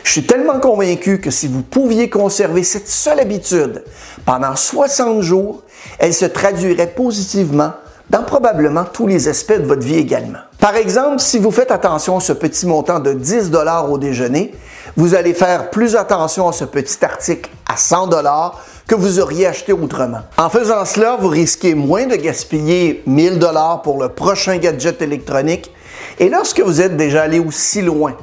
Je 0.02 0.12
suis 0.12 0.26
tellement 0.26 0.60
convaincu 0.60 1.22
que 1.22 1.30
si 1.30 1.48
vous 1.48 1.62
pouviez 1.62 2.10
conserver 2.10 2.62
cette 2.64 2.86
seule 2.86 3.18
habitude 3.18 3.82
pendant 4.26 4.56
60 4.56 5.22
jours, 5.22 5.62
elle 5.98 6.12
se 6.12 6.26
traduirait 6.26 6.88
positivement 6.88 7.72
dans 8.10 8.24
probablement 8.24 8.84
tous 8.84 9.06
les 9.06 9.28
aspects 9.28 9.58
de 9.58 9.64
votre 9.64 9.86
vie 9.86 9.96
également. 9.96 10.40
Par 10.58 10.76
exemple, 10.76 11.20
si 11.20 11.38
vous 11.38 11.50
faites 11.50 11.70
attention 11.70 12.18
à 12.18 12.20
ce 12.20 12.34
petit 12.34 12.66
montant 12.66 13.00
de 13.00 13.14
10 13.14 13.50
dollars 13.50 13.90
au 13.90 13.96
déjeuner, 13.96 14.54
vous 14.98 15.14
allez 15.14 15.32
faire 15.32 15.70
plus 15.70 15.96
attention 15.96 16.46
à 16.46 16.52
ce 16.52 16.66
petit 16.66 17.02
article 17.02 17.48
à 17.66 17.78
100 17.78 18.08
dollars 18.08 18.60
que 18.86 18.94
vous 18.94 19.18
auriez 19.18 19.46
acheté 19.46 19.72
autrement. 19.72 20.20
En 20.36 20.50
faisant 20.50 20.84
cela, 20.84 21.16
vous 21.18 21.28
risquez 21.28 21.74
moins 21.74 22.06
de 22.06 22.16
gaspiller 22.16 23.02
1000 23.06 23.38
dollars 23.38 23.82
pour 23.82 24.02
le 24.02 24.10
prochain 24.10 24.58
gadget 24.58 25.00
électronique 25.00 25.70
et 26.18 26.28
lorsque 26.28 26.60
vous 26.60 26.80
êtes 26.80 26.96
déjà 26.96 27.22
allé 27.22 27.38
aussi 27.38 27.82
loin, 27.82 28.16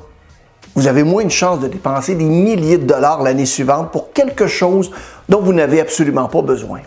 vous 0.75 0.87
avez 0.87 1.03
moins 1.03 1.25
de 1.25 1.29
chances 1.29 1.59
de 1.59 1.67
dépenser 1.67 2.15
des 2.15 2.25
milliers 2.25 2.77
de 2.77 2.85
dollars 2.85 3.21
l'année 3.21 3.45
suivante 3.45 3.91
pour 3.91 4.13
quelque 4.13 4.47
chose 4.47 4.91
dont 5.27 5.41
vous 5.41 5.53
n'avez 5.53 5.81
absolument 5.81 6.27
pas 6.27 6.41
besoin. 6.41 6.79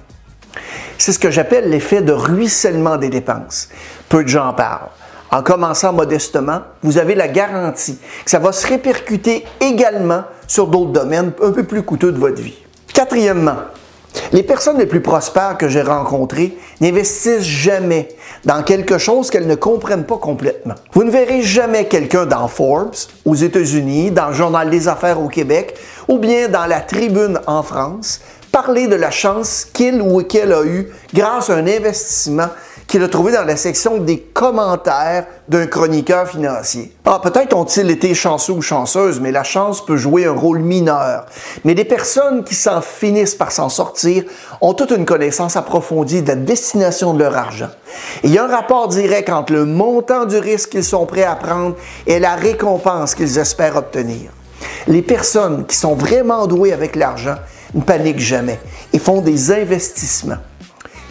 C'est 0.97 1.13
ce 1.13 1.19
que 1.19 1.31
j'appelle 1.31 1.69
l'effet 1.69 2.01
de 2.01 2.13
ruissellement 2.13 2.97
des 2.97 3.11
dépenses. 3.11 3.69
Peu 4.09 4.23
de 4.23 4.29
gens 4.29 4.49
en 4.49 4.55
parlent. 4.55 4.89
En 5.31 5.43
commençant 5.43 5.93
modestement, 5.93 6.61
vous 6.83 6.97
avez 6.97 7.15
la 7.15 7.29
garantie 7.29 7.99
que 8.25 8.31
ça 8.31 8.39
va 8.39 8.53
se 8.53 8.67
répercuter 8.67 9.45
également 9.61 10.23
sur 10.47 10.69
d'autres 10.69 10.93
domaines 10.93 11.33
un 11.43 11.51
peu 11.51 11.65
plus 11.65 11.83
coûteux 11.83 12.13
de 12.13 12.19
votre 12.19 12.41
vie. 12.41 12.64
Quatrièmement, 12.95 13.57
les 14.33 14.45
personnes 14.45 14.79
les 14.79 14.87
plus 14.87 15.01
prospères 15.01 15.59
que 15.59 15.69
j'ai 15.69 15.83
rencontrées 15.83 16.57
n'investissent 16.81 17.43
jamais 17.43 18.09
dans 18.45 18.63
quelque 18.63 18.99
chose 18.99 19.31
qu'elles 19.31 19.49
ne 19.49 19.57
comprennent 19.57 20.07
pas 20.07 20.17
complètement. 20.17 20.77
Vous 20.93 21.03
ne 21.03 21.11
verrez 21.11 21.43
jamais 21.43 21.87
quelqu'un 21.87 22.25
dans 22.25 22.47
Forbes, 22.47 22.95
aux 23.25 23.35
États-Unis, 23.35 24.13
dans 24.13 24.29
le 24.29 24.35
Journal 24.35 24.71
des 24.71 24.87
Affaires 24.87 25.21
au 25.21 25.27
Québec 25.27 25.77
ou 26.07 26.19
bien 26.19 26.49
dans 26.49 26.67
la 26.67 26.81
Tribune 26.81 27.41
en 27.49 27.65
France 27.65 28.21
parler 28.53 28.87
de 28.87 28.95
la 28.95 29.11
chance 29.11 29.67
qu'il 29.73 30.01
ou 30.01 30.23
qu'elle 30.23 30.53
a 30.53 30.63
eue 30.65 30.89
grâce 31.13 31.51
à 31.51 31.57
un 31.57 31.67
investissement 31.67 32.47
qu'il 32.87 33.03
a 33.03 33.09
trouvé 33.09 33.33
dans 33.33 33.45
la 33.45 33.57
section 33.57 33.99
des 33.99 34.19
commentaires 34.19 35.27
d'un 35.49 35.67
chroniqueur 35.67 36.29
financier. 36.29 36.95
Ah, 37.05 37.21
peut-être 37.23 37.57
ont-ils 37.57 37.91
été 37.91 38.15
chanceux 38.15 38.53
ou 38.53 38.63
chanceuses, 38.63 39.21
mais 39.21 39.33
la 39.33 39.43
chance 39.43 39.85
peut 39.85 39.97
jouer 39.97 40.27
un 40.27 40.33
rôle 40.33 40.61
mineur. 40.61 41.27
Mais 41.65 41.75
des 41.75 41.85
personnes 41.85 42.45
qui 42.45 42.55
s'en 42.55 42.81
finissent 42.81 43.35
par 43.35 43.53
s'en 43.53 43.69
sortir 43.69 44.25
ont 44.61 44.75
toute 44.75 44.91
une 44.91 45.05
connaissance 45.05 45.57
approfondie 45.57 46.23
de 46.23 46.29
la 46.29 46.37
destination 46.37 47.15
de 47.15 47.19
leur 47.21 47.37
argent. 47.37 47.71
il 48.23 48.31
y 48.31 48.39
a 48.39 48.45
un 48.45 48.49
rapport 48.49 48.89
direct 48.89 49.31
entre 49.31 49.53
le 49.53 49.65
montant 49.65 50.25
du 50.25 50.37
risque 50.37 50.71
qu'ils 50.71 50.85
sont 50.85 51.07
prêts 51.07 51.25
à 51.25 51.37
prendre 51.37 51.77
et 52.07 52.19
la 52.19 52.35
récompense 52.35 53.15
qu'ils 53.15 53.39
espèrent 53.39 53.77
obtenir. 53.77 54.31
Les 54.87 55.03
personnes 55.03 55.67
qui 55.67 55.77
sont 55.77 55.95
vraiment 55.95 56.47
douées 56.47 56.73
avec 56.73 56.97
l'argent 56.97 57.37
ne 57.75 57.83
paniquent 57.83 58.21
jamais 58.21 58.61
et 58.93 58.99
font 58.99 59.21
des 59.21 59.51
investissements. 59.51 60.39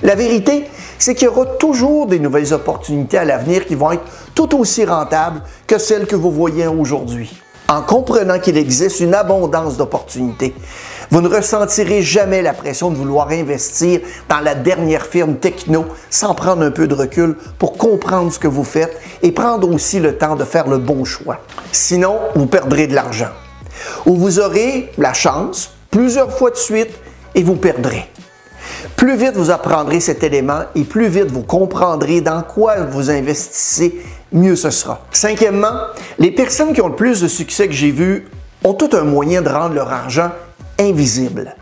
La 0.04 0.16
vérité, 0.16 0.66
c'est 1.00 1.16
qu'il 1.16 1.26
y 1.26 1.28
aura 1.30 1.46
toujours 1.46 2.08
des 2.08 2.20
nouvelles 2.20 2.54
opportunités 2.54 3.18
à 3.18 3.24
l'avenir 3.24 3.66
qui 3.66 3.76
vont 3.76 3.94
être 3.94 4.04
tout 4.36 4.54
aussi 4.60 4.84
rentables 4.84 5.42
que 5.66 5.78
celles 5.78 6.08
que 6.08 6.18
vous 6.18 6.30
voyez 6.30 6.68
aujourd'hui. 6.68 7.34
En 7.70 7.82
comprenant 7.82 8.38
qu'il 8.38 8.58
existe 8.58 9.00
une 9.00 9.14
abondance 9.14 9.78
d'opportunités, 9.78 10.54
vous 11.10 11.22
ne 11.22 11.30
ressentirez 11.30 12.02
jamais 12.02 12.42
la 12.42 12.52
pression 12.52 12.92
de 12.92 12.98
vouloir 12.98 13.30
investir 13.30 14.02
dans 14.28 14.42
la 14.42 14.56
dernière 14.56 15.06
firme 15.06 15.38
techno 15.38 15.86
sans 16.10 16.36
prendre 16.36 16.64
un 16.64 16.72
peu 16.72 16.86
de 16.86 16.94
recul 16.94 17.38
pour 17.58 17.78
comprendre 17.78 18.32
ce 18.32 18.40
que 18.40 18.50
vous 18.50 18.66
faites 18.66 19.00
et 19.22 19.32
prendre 19.32 19.72
aussi 19.72 20.02
le 20.02 20.18
temps 20.18 20.36
de 20.36 20.44
faire 20.44 20.68
le 20.68 20.80
bon 20.80 21.06
choix. 21.06 21.40
Sinon, 21.72 22.20
vous 22.36 22.48
perdrez 22.48 22.88
de 22.88 22.94
l'argent. 22.94 23.32
Ou 24.06 24.18
vous 24.18 24.40
aurez 24.40 24.92
la 24.98 25.14
chance, 25.14 25.72
plusieurs 25.90 26.32
fois 26.38 26.52
de 26.52 26.58
suite, 26.58 26.92
et 27.36 27.44
vous 27.44 27.56
perdrez. 27.56 28.10
Plus 28.96 29.18
vite 29.18 29.36
vous 29.36 29.52
apprendrez 29.52 30.00
cet 30.00 30.24
élément 30.24 30.62
et 30.76 30.84
plus 30.84 31.08
vite 31.08 31.32
vous 31.32 31.44
comprendrez 31.44 32.22
dans 32.22 32.42
quoi 32.42 32.76
vous 32.86 33.10
investissez, 33.10 34.02
mieux 34.32 34.56
ce 34.56 34.70
sera. 34.70 35.02
Cinquièmement, 35.12 35.74
les 36.20 36.32
personnes 36.32 36.74
qui 36.74 36.82
ont 36.82 36.88
le 36.88 36.96
plus 36.96 37.22
de 37.22 37.28
succès 37.28 37.68
que 37.68 37.74
j'ai 37.74 37.92
vu 37.92 38.28
ont 38.64 38.74
tout 38.74 38.90
un 38.94 39.04
moyen 39.04 39.42
de 39.42 39.50
rendre 39.50 39.76
leur 39.76 39.92
argent 39.92 40.32
invisible. 40.80 41.56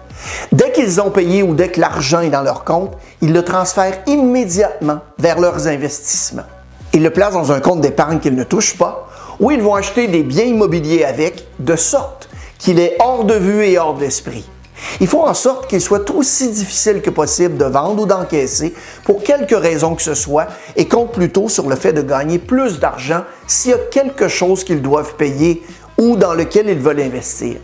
Dès 0.52 0.72
qu'ils 0.72 1.02
ont 1.02 1.10
payé 1.10 1.42
ou 1.42 1.56
dès 1.56 1.70
que 1.70 1.80
l'argent 1.80 2.22
est 2.22 2.30
dans 2.30 2.44
leur 2.44 2.64
compte, 2.64 2.92
ils 3.22 3.34
le 3.34 3.44
transfèrent 3.44 4.00
immédiatement 4.06 5.00
vers 5.18 5.40
leurs 5.40 5.68
investissements. 5.68 6.46
Ils 6.94 7.04
le 7.04 7.10
placent 7.10 7.34
dans 7.34 7.52
un 7.52 7.60
compte 7.60 7.82
d'épargne 7.82 8.20
qu'ils 8.20 8.36
ne 8.36 8.44
touchent 8.44 8.78
pas 8.78 9.08
ou 9.40 9.50
ils 9.50 9.62
vont 9.62 9.76
acheter 9.76 10.08
des 10.08 10.24
biens 10.24 10.46
immobiliers 10.46 11.04
avec, 11.04 11.48
de 11.60 11.76
sorte 11.76 12.30
qu'il 12.60 12.80
est 12.80 12.98
hors 13.00 13.24
de 13.24 13.34
vue 13.34 13.66
et 13.66 13.80
hors 13.80 13.96
d'esprit. 13.96 14.46
Il 15.00 15.08
faut 15.08 15.22
en 15.22 15.34
sorte 15.34 15.68
qu'il 15.68 15.82
soit 15.82 16.10
aussi 16.12 16.50
difficile 16.50 17.02
que 17.02 17.10
possible 17.10 17.58
de 17.58 17.66
vendre 17.66 18.04
ou 18.04 18.06
d'encaisser 18.06 18.74
pour 19.04 19.24
quelque 19.24 19.56
raison 19.56 19.96
que 19.96 20.02
ce 20.02 20.14
soit 20.14 20.48
et 20.76 20.88
compte 20.88 21.12
plutôt 21.12 21.50
sur 21.50 21.70
le 21.70 21.76
fait 21.76 21.94
de 21.94 22.02
gagner 22.02 22.40
plus 22.40 22.80
d'argent 22.80 23.24
s'il 23.48 23.72
y 23.72 23.74
a 23.74 23.78
quelque 23.78 24.28
chose 24.28 24.64
qu'ils 24.64 24.82
doivent 24.82 25.16
payer 25.16 25.64
ou 25.98 26.16
dans 26.16 26.34
lequel 26.34 26.70
ils 26.70 26.80
veulent 26.80 27.02
investir. 27.02 27.58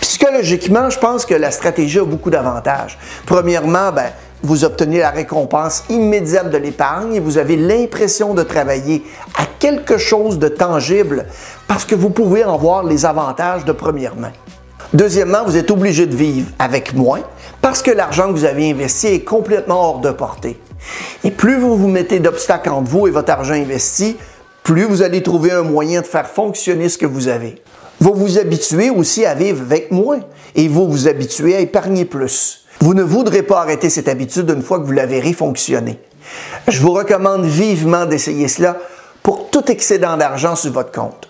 Psychologiquement, 0.00 0.90
je 0.90 0.98
pense 0.98 1.26
que 1.26 1.34
la 1.34 1.50
stratégie 1.50 1.98
a 1.98 2.04
beaucoup 2.04 2.30
d'avantages. 2.30 2.98
Premièrement, 3.26 3.92
ben, 3.92 4.10
vous 4.42 4.64
obtenez 4.64 4.98
la 4.98 5.10
récompense 5.10 5.84
immédiate 5.88 6.50
de 6.50 6.58
l'épargne 6.58 7.14
et 7.14 7.20
vous 7.20 7.38
avez 7.38 7.56
l'impression 7.56 8.34
de 8.34 8.42
travailler 8.42 9.04
à 9.38 9.46
quelque 9.58 9.96
chose 9.96 10.38
de 10.38 10.48
tangible 10.48 11.26
parce 11.66 11.84
que 11.84 11.94
vous 11.94 12.10
pouvez 12.10 12.44
en 12.44 12.56
voir 12.56 12.84
les 12.84 13.06
avantages 13.06 13.64
de 13.64 13.72
première 13.72 14.16
main. 14.16 14.32
Deuxièmement, 14.94 15.42
vous 15.44 15.56
êtes 15.56 15.72
obligé 15.72 16.06
de 16.06 16.14
vivre 16.14 16.48
avec 16.60 16.94
moins 16.94 17.22
parce 17.60 17.82
que 17.82 17.90
l'argent 17.90 18.28
que 18.28 18.38
vous 18.38 18.44
avez 18.44 18.70
investi 18.70 19.08
est 19.08 19.24
complètement 19.24 19.88
hors 19.88 19.98
de 19.98 20.12
portée. 20.12 20.56
Et 21.24 21.32
plus 21.32 21.58
vous 21.58 21.76
vous 21.76 21.88
mettez 21.88 22.20
d'obstacles 22.20 22.70
entre 22.70 22.88
vous 22.88 23.08
et 23.08 23.10
votre 23.10 23.32
argent 23.32 23.54
investi, 23.54 24.16
plus 24.62 24.84
vous 24.84 25.02
allez 25.02 25.20
trouver 25.20 25.50
un 25.50 25.62
moyen 25.62 26.00
de 26.00 26.06
faire 26.06 26.28
fonctionner 26.28 26.88
ce 26.88 26.96
que 26.96 27.06
vous 27.06 27.26
avez. 27.26 27.56
Vous 27.98 28.14
vous 28.14 28.38
habituez 28.38 28.90
aussi 28.90 29.26
à 29.26 29.34
vivre 29.34 29.62
avec 29.62 29.90
moins 29.90 30.20
et 30.54 30.68
vous 30.68 30.88
vous 30.88 31.08
habituez 31.08 31.56
à 31.56 31.60
épargner 31.60 32.04
plus. 32.04 32.64
Vous 32.78 32.94
ne 32.94 33.02
voudrez 33.02 33.42
pas 33.42 33.62
arrêter 33.62 33.90
cette 33.90 34.08
habitude 34.08 34.48
une 34.48 34.62
fois 34.62 34.78
que 34.78 34.84
vous 34.84 34.92
la 34.92 35.06
verrez 35.06 35.32
fonctionner. 35.32 35.98
Je 36.68 36.80
vous 36.80 36.92
recommande 36.92 37.44
vivement 37.44 38.06
d'essayer 38.06 38.46
cela 38.46 38.76
pour 39.24 39.50
tout 39.50 39.68
excédent 39.72 40.16
d'argent 40.16 40.54
sur 40.54 40.70
votre 40.70 40.92
compte. 40.92 41.28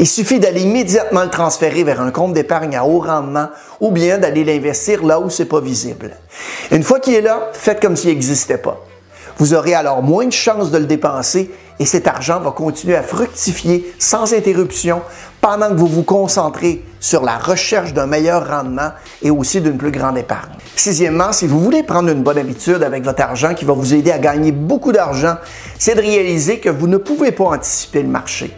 Il 0.00 0.06
suffit 0.06 0.38
d'aller 0.38 0.62
immédiatement 0.62 1.24
le 1.24 1.30
transférer 1.30 1.82
vers 1.82 2.00
un 2.00 2.12
compte 2.12 2.32
d'épargne 2.32 2.76
à 2.76 2.84
haut 2.84 3.00
rendement 3.00 3.48
ou 3.80 3.90
bien 3.90 4.18
d'aller 4.18 4.44
l'investir 4.44 5.04
là 5.04 5.18
où 5.18 5.28
c'est 5.28 5.46
pas 5.46 5.60
visible. 5.60 6.12
Une 6.70 6.84
fois 6.84 7.00
qu'il 7.00 7.14
est 7.14 7.20
là, 7.20 7.50
faites 7.52 7.80
comme 7.80 7.96
s'il 7.96 8.10
n'existait 8.10 8.58
pas. 8.58 8.84
Vous 9.38 9.54
aurez 9.54 9.74
alors 9.74 10.02
moins 10.02 10.26
de 10.26 10.32
chances 10.32 10.70
de 10.70 10.78
le 10.78 10.86
dépenser 10.86 11.50
et 11.80 11.84
cet 11.84 12.06
argent 12.06 12.38
va 12.38 12.52
continuer 12.52 12.94
à 12.94 13.02
fructifier 13.02 13.92
sans 13.98 14.34
interruption 14.34 15.02
pendant 15.40 15.68
que 15.68 15.74
vous 15.74 15.86
vous 15.88 16.04
concentrez 16.04 16.84
sur 17.00 17.24
la 17.24 17.36
recherche 17.36 17.92
d'un 17.92 18.06
meilleur 18.06 18.48
rendement 18.48 18.90
et 19.22 19.30
aussi 19.30 19.60
d'une 19.60 19.78
plus 19.78 19.92
grande 19.92 20.18
épargne. 20.18 20.50
Sixièmement, 20.76 21.32
si 21.32 21.48
vous 21.48 21.58
voulez 21.60 21.82
prendre 21.82 22.08
une 22.08 22.22
bonne 22.22 22.38
habitude 22.38 22.84
avec 22.84 23.02
votre 23.02 23.22
argent 23.22 23.54
qui 23.54 23.64
va 23.64 23.72
vous 23.72 23.94
aider 23.94 24.12
à 24.12 24.18
gagner 24.18 24.52
beaucoup 24.52 24.92
d'argent, 24.92 25.36
c'est 25.76 25.96
de 25.96 26.00
réaliser 26.00 26.60
que 26.60 26.68
vous 26.68 26.86
ne 26.86 26.98
pouvez 26.98 27.32
pas 27.32 27.44
anticiper 27.44 28.02
le 28.02 28.08
marché. 28.08 28.56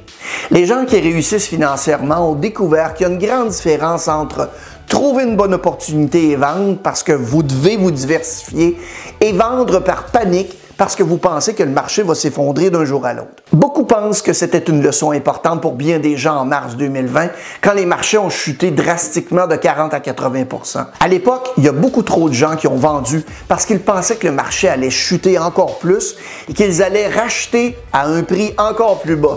Les 0.50 0.66
gens 0.66 0.84
qui 0.84 0.98
réussissent 0.98 1.46
financièrement 1.46 2.30
ont 2.30 2.34
découvert 2.34 2.94
qu'il 2.94 3.06
y 3.06 3.10
a 3.10 3.12
une 3.12 3.18
grande 3.18 3.48
différence 3.48 4.08
entre 4.08 4.48
trouver 4.88 5.22
une 5.24 5.36
bonne 5.36 5.54
opportunité 5.54 6.30
et 6.30 6.36
vendre 6.36 6.78
parce 6.82 7.02
que 7.02 7.12
vous 7.12 7.42
devez 7.42 7.76
vous 7.76 7.92
diversifier 7.92 8.76
et 9.20 9.32
vendre 9.32 9.78
par 9.78 10.06
panique 10.06 10.56
parce 10.80 10.96
que 10.96 11.02
vous 11.02 11.18
pensez 11.18 11.52
que 11.52 11.62
le 11.62 11.70
marché 11.70 12.02
va 12.02 12.14
s'effondrer 12.14 12.70
d'un 12.70 12.86
jour 12.86 13.04
à 13.04 13.12
l'autre. 13.12 13.28
Beaucoup 13.52 13.84
pensent 13.84 14.22
que 14.22 14.32
c'était 14.32 14.64
une 14.64 14.82
leçon 14.82 15.10
importante 15.10 15.60
pour 15.60 15.74
bien 15.74 15.98
des 15.98 16.16
gens 16.16 16.36
en 16.36 16.46
mars 16.46 16.74
2020 16.76 17.28
quand 17.60 17.74
les 17.74 17.84
marchés 17.84 18.16
ont 18.16 18.30
chuté 18.30 18.70
drastiquement 18.70 19.46
de 19.46 19.56
40 19.56 19.92
à 19.92 19.98
80% 19.98 20.86
À 20.98 21.08
l'époque, 21.08 21.50
il 21.58 21.64
y 21.64 21.68
a 21.68 21.72
beaucoup 21.72 22.02
trop 22.02 22.30
de 22.30 22.34
gens 22.34 22.56
qui 22.56 22.66
ont 22.66 22.76
vendu 22.76 23.22
parce 23.46 23.66
qu'ils 23.66 23.80
pensaient 23.80 24.16
que 24.16 24.26
le 24.26 24.32
marché 24.32 24.68
allait 24.68 24.88
chuter 24.88 25.38
encore 25.38 25.78
plus 25.80 26.16
et 26.48 26.54
qu'ils 26.54 26.82
allaient 26.82 27.08
racheter 27.08 27.76
à 27.92 28.06
un 28.06 28.22
prix 28.22 28.54
encore 28.56 29.02
plus 29.02 29.16
bas. 29.16 29.36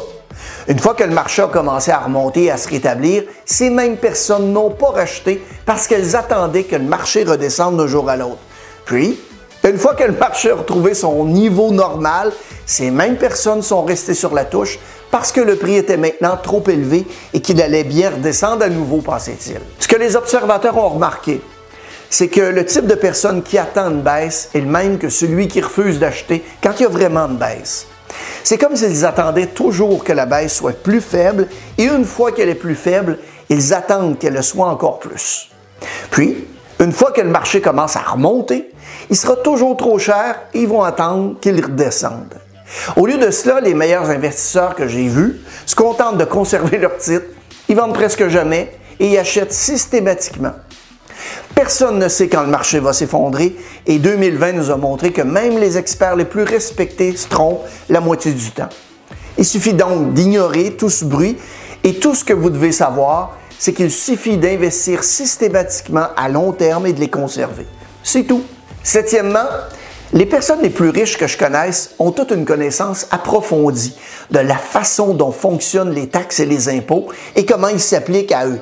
Une 0.67 0.79
fois 0.79 0.93
que 0.93 1.03
le 1.03 1.13
marché 1.13 1.41
a 1.41 1.47
commencé 1.47 1.91
à 1.91 1.99
remonter 1.99 2.45
et 2.45 2.51
à 2.51 2.57
se 2.57 2.69
rétablir, 2.69 3.23
ces 3.45 3.69
mêmes 3.69 3.97
personnes 3.97 4.53
n'ont 4.53 4.69
pas 4.69 4.89
racheté 4.89 5.43
parce 5.65 5.87
qu'elles 5.87 6.15
attendaient 6.15 6.63
que 6.63 6.75
le 6.75 6.83
marché 6.83 7.23
redescende 7.23 7.77
d'un 7.77 7.87
jour 7.87 8.09
à 8.09 8.17
l'autre. 8.17 8.39
Puis, 8.85 9.19
une 9.63 9.77
fois 9.77 9.93
que 9.93 10.03
le 10.03 10.13
marché 10.13 10.51
a 10.51 10.55
retrouvé 10.55 10.93
son 10.93 11.23
niveau 11.25 11.71
normal, 11.71 12.31
ces 12.65 12.91
mêmes 12.91 13.17
personnes 13.17 13.61
sont 13.61 13.83
restées 13.83 14.13
sur 14.13 14.33
la 14.33 14.45
touche 14.45 14.77
parce 15.09 15.31
que 15.31 15.41
le 15.41 15.55
prix 15.55 15.75
était 15.75 15.95
maintenant 15.95 16.37
trop 16.41 16.63
élevé 16.67 17.05
et 17.33 17.39
qu'il 17.39 17.61
allait 17.61 17.83
bien 17.83 18.09
redescendre 18.09 18.63
à 18.63 18.69
nouveau, 18.69 18.97
pensait-il. 18.97 19.61
Ce 19.79 19.87
que 19.87 19.95
les 19.95 20.15
observateurs 20.15 20.77
ont 20.77 20.89
remarqué, 20.89 21.41
c'est 22.09 22.27
que 22.27 22.41
le 22.41 22.65
type 22.65 22.87
de 22.87 22.95
personne 22.95 23.41
qui 23.41 23.57
attend 23.57 23.89
une 23.89 24.01
baisse 24.01 24.49
est 24.53 24.59
le 24.59 24.67
même 24.67 24.97
que 24.97 25.09
celui 25.09 25.47
qui 25.47 25.61
refuse 25.61 25.99
d'acheter 25.99 26.43
quand 26.61 26.73
il 26.79 26.83
y 26.83 26.85
a 26.85 26.89
vraiment 26.89 27.27
une 27.27 27.37
baisse. 27.37 27.87
C'est 28.43 28.57
comme 28.57 28.75
s'ils 28.75 29.05
attendaient 29.05 29.47
toujours 29.47 30.03
que 30.03 30.11
la 30.11 30.25
baisse 30.25 30.55
soit 30.55 30.81
plus 30.83 31.01
faible 31.01 31.47
et 31.77 31.85
une 31.85 32.05
fois 32.05 32.31
qu'elle 32.31 32.49
est 32.49 32.55
plus 32.55 32.75
faible, 32.75 33.19
ils 33.49 33.73
attendent 33.73 34.19
qu'elle 34.19 34.33
le 34.33 34.41
soit 34.41 34.67
encore 34.67 34.99
plus. 34.99 35.49
Puis, 36.11 36.45
une 36.79 36.91
fois 36.91 37.11
que 37.11 37.21
le 37.21 37.29
marché 37.29 37.61
commence 37.61 37.95
à 37.95 38.01
remonter, 38.01 38.71
il 39.09 39.15
sera 39.15 39.35
toujours 39.37 39.77
trop 39.77 39.97
cher 39.97 40.41
et 40.53 40.61
ils 40.61 40.67
vont 40.67 40.83
attendre 40.83 41.39
qu'il 41.39 41.63
redescende. 41.63 42.35
Au 42.95 43.05
lieu 43.05 43.17
de 43.17 43.31
cela, 43.31 43.61
les 43.61 43.73
meilleurs 43.73 44.09
investisseurs 44.09 44.75
que 44.75 44.87
j'ai 44.87 45.07
vus 45.07 45.39
se 45.65 45.75
contentent 45.75 46.17
de 46.17 46.25
conserver 46.25 46.77
leur 46.77 46.97
titre, 46.97 47.25
ils 47.69 47.75
vendent 47.75 47.93
presque 47.93 48.27
jamais 48.27 48.77
et 48.99 49.07
ils 49.07 49.17
achètent 49.17 49.53
systématiquement. 49.53 50.53
Personne 51.55 51.99
ne 51.99 52.07
sait 52.07 52.27
quand 52.27 52.41
le 52.41 52.47
marché 52.47 52.79
va 52.79 52.93
s'effondrer 52.93 53.55
et 53.85 53.99
2020 53.99 54.53
nous 54.53 54.71
a 54.71 54.77
montré 54.77 55.11
que 55.11 55.21
même 55.21 55.57
les 55.59 55.77
experts 55.77 56.15
les 56.15 56.25
plus 56.25 56.43
respectés 56.43 57.15
se 57.15 57.27
trompent 57.27 57.63
la 57.89 57.99
moitié 57.99 58.31
du 58.31 58.51
temps. 58.51 58.69
Il 59.37 59.45
suffit 59.45 59.73
donc 59.73 60.13
d'ignorer 60.13 60.75
tout 60.75 60.89
ce 60.89 61.05
bruit 61.05 61.37
et 61.83 61.95
tout 61.95 62.15
ce 62.15 62.23
que 62.23 62.33
vous 62.33 62.49
devez 62.49 62.71
savoir, 62.71 63.37
c'est 63.59 63.73
qu'il 63.73 63.91
suffit 63.91 64.37
d'investir 64.37 65.03
systématiquement 65.03 66.07
à 66.17 66.29
long 66.29 66.51
terme 66.51 66.87
et 66.87 66.93
de 66.93 66.99
les 66.99 67.09
conserver. 67.09 67.67
C'est 68.03 68.23
tout. 68.23 68.43
Septièmement, 68.83 69.47
Les 70.15 70.27
personnes 70.27 70.61
les 70.61 70.69
plus 70.69 70.89
riches 70.89 71.17
que 71.17 71.25
je 71.25 71.39
connaisse 71.39 71.95
ont 71.97 72.11
toute 72.11 72.29
une 72.29 72.45
connaissance 72.45 73.07
approfondie 73.09 73.97
de 74.29 74.37
la 74.37 74.57
façon 74.57 75.15
dont 75.15 75.31
fonctionnent 75.31 75.91
les 75.91 76.07
taxes 76.07 76.39
et 76.39 76.45
les 76.45 76.69
impôts 76.69 77.07
et 77.35 77.47
comment 77.47 77.69
ils 77.69 77.79
s'appliquent 77.79 78.31
à 78.31 78.45
eux. 78.45 78.59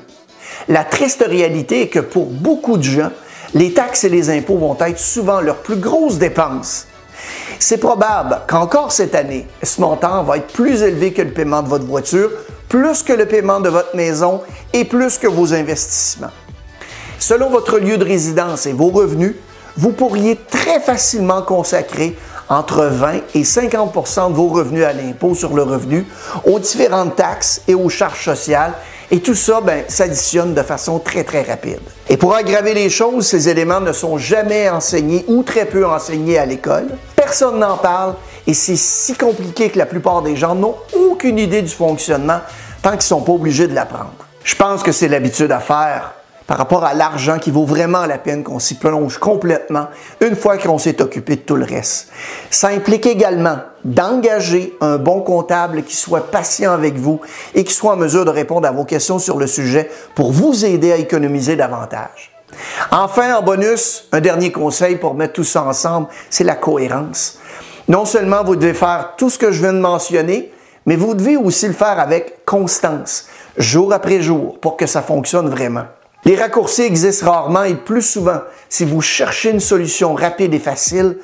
La 0.68 0.84
triste 0.84 1.24
réalité 1.28 1.84
est 1.84 1.88
que 1.88 2.00
pour 2.00 2.28
beaucoup 2.28 2.78
de 2.78 2.84
gens, 2.84 3.12
les 3.54 3.74
taxes 3.74 4.04
et 4.04 4.10
les 4.10 4.30
impôts 4.30 4.58
vont 4.58 4.78
être 4.80 5.00
souvent 5.00 5.42
leurs 5.42 5.58
plus 5.58 5.76
grosses 5.76 6.18
dépenses. 6.18 6.88
C'est 7.60 7.78
probable 7.78 8.42
qu'encore 8.48 8.92
cette 8.92 9.14
année, 9.14 9.48
ce 9.62 9.82
montant 9.82 10.24
va 10.24 10.38
être 10.38 10.48
plus 10.48 10.82
élevé 10.82 11.14
que 11.14 11.22
le 11.22 11.32
paiement 11.32 11.62
de 11.62 11.70
votre 11.70 11.86
voiture, 11.86 12.32
plus 12.70 13.04
que 13.04 13.14
le 13.14 13.26
paiement 13.26 13.60
de 13.60 13.70
votre 13.70 13.96
maison 13.96 14.42
et 14.74 14.86
plus 14.86 15.18
que 15.18 15.28
vos 15.28 15.54
investissements. 15.54 16.32
Selon 17.20 17.50
votre 17.50 17.78
lieu 17.78 17.98
de 17.98 18.06
résidence 18.06 18.66
et 18.66 18.74
vos 18.74 18.90
revenus, 18.90 19.36
vous 19.78 19.92
pourriez 19.92 20.38
très 20.50 20.80
facilement 20.80 21.42
consacrer 21.42 22.18
entre 22.50 22.86
20 22.86 23.14
et 23.36 23.44
50% 23.44 24.30
de 24.30 24.36
vos 24.36 24.48
revenus 24.48 24.84
à 24.84 24.92
l'impôt 24.92 25.36
sur 25.36 25.54
le 25.54 25.64
revenu, 25.64 26.06
aux 26.46 26.60
différentes 26.60 27.16
taxes 27.16 27.62
et 27.68 27.76
aux 27.76 27.90
charges 27.90 28.26
sociales. 28.26 28.74
Et 29.14 29.20
tout 29.20 29.36
ça 29.36 29.60
ben, 29.60 29.84
s'additionne 29.90 30.54
de 30.54 30.64
façon 30.64 30.98
très, 30.98 31.26
très 31.26 31.42
rapide. 31.42 31.82
Et 32.08 32.16
pour 32.16 32.34
aggraver 32.34 32.74
les 32.74 32.90
choses, 32.90 33.28
ces 33.28 33.50
éléments 33.50 33.82
ne 33.82 33.92
sont 33.92 34.18
jamais 34.18 34.70
enseignés 34.70 35.26
ou 35.28 35.44
très 35.44 35.66
peu 35.66 35.86
enseignés 35.86 36.38
à 36.38 36.46
l'école. 36.46 36.88
Personne 37.18 37.60
n'en 37.60 37.76
parle 37.76 38.16
et 38.48 38.54
c'est 38.54 38.78
si 38.78 39.14
compliqué 39.16 39.70
que 39.70 39.78
la 39.78 39.86
plupart 39.86 40.22
des 40.22 40.38
gens 40.38 40.56
n'ont 40.56 40.76
aucune 40.94 41.38
idée 41.40 41.62
du 41.62 41.72
fonctionnement 41.72 42.40
tant 42.82 42.92
qu'ils 42.92 43.00
ne 43.00 43.04
sont 43.04 43.22
pas 43.22 43.34
obligés 43.34 43.68
de 43.68 43.76
l'apprendre. 43.76 44.14
Je 44.46 44.56
pense 44.56 44.82
que 44.82 44.94
c'est 44.94 45.10
l'habitude 45.10 45.52
à 45.52 45.60
faire 45.60 46.14
par 46.48 46.58
rapport 46.58 46.86
à 46.86 46.94
l'argent 46.94 47.38
qui 47.38 47.52
vaut 47.52 47.66
vraiment 47.66 48.06
la 48.06 48.18
peine 48.18 48.44
qu'on 48.44 48.60
s'y 48.60 48.76
plonge 48.76 49.18
complètement 49.18 49.88
une 50.22 50.38
fois 50.38 50.58
qu'on 50.58 50.78
s'est 50.78 51.02
occupé 51.02 51.36
de 51.36 51.42
tout 51.42 51.56
le 51.56 51.66
reste. 51.66 52.10
Ça 52.50 52.70
implique 52.70 53.06
également 53.06 53.58
d'engager 53.84 54.76
un 54.82 54.98
bon 54.98 55.22
comptable 55.22 55.84
qui 55.84 55.96
soit 55.96 56.32
patient 56.32 56.72
avec 56.72 56.96
vous 56.96 57.20
et 57.56 57.64
qui 57.64 57.74
soit 57.74 57.94
en 57.94 57.98
mesure 57.98 58.26
de 58.26 58.30
répondre 58.30 58.68
à 58.68 58.72
vos 58.72 58.86
questions 58.86 59.20
sur 59.20 59.38
le 59.38 59.48
sujet 59.48 59.90
pour 60.16 60.32
vous 60.32 60.66
aider 60.66 60.92
à 60.92 60.98
économiser 60.98 61.56
davantage. 61.56 62.32
Enfin, 62.92 63.36
en 63.36 63.42
bonus, 63.42 64.08
un 64.12 64.22
dernier 64.22 64.52
conseil 64.52 64.98
pour 64.98 65.14
mettre 65.14 65.34
tout 65.34 65.44
ça 65.44 65.64
ensemble, 65.64 66.08
c'est 66.30 66.44
la 66.44 66.56
cohérence. 66.56 67.40
Non 67.88 68.06
seulement 68.06 68.44
vous 68.44 68.56
devez 68.56 68.74
faire 68.74 69.14
tout 69.18 69.30
ce 69.30 69.38
que 69.38 69.52
je 69.52 69.62
viens 69.62 69.74
de 69.74 69.80
mentionner, 69.80 70.52
mais 70.86 70.96
vous 70.96 71.14
devez 71.14 71.38
aussi 71.38 71.68
le 71.68 71.74
faire 71.74 72.00
avec 72.00 72.46
constance, 72.46 73.28
jour 73.58 73.94
après 73.94 74.22
jour, 74.22 74.60
pour 74.60 74.78
que 74.78 74.86
ça 74.86 75.02
fonctionne 75.02 75.50
vraiment. 75.50 75.86
Les 76.24 76.36
raccourcis 76.36 76.84
existent 76.84 77.32
rarement 77.32 77.64
et 77.64 77.74
plus 77.74 78.04
souvent, 78.04 78.42
si 78.70 78.86
vous 78.86 79.02
cherchez 79.02 79.50
une 79.50 79.60
solution 79.60 80.14
rapide 80.14 80.54
et 80.54 80.60
facile, 80.60 81.18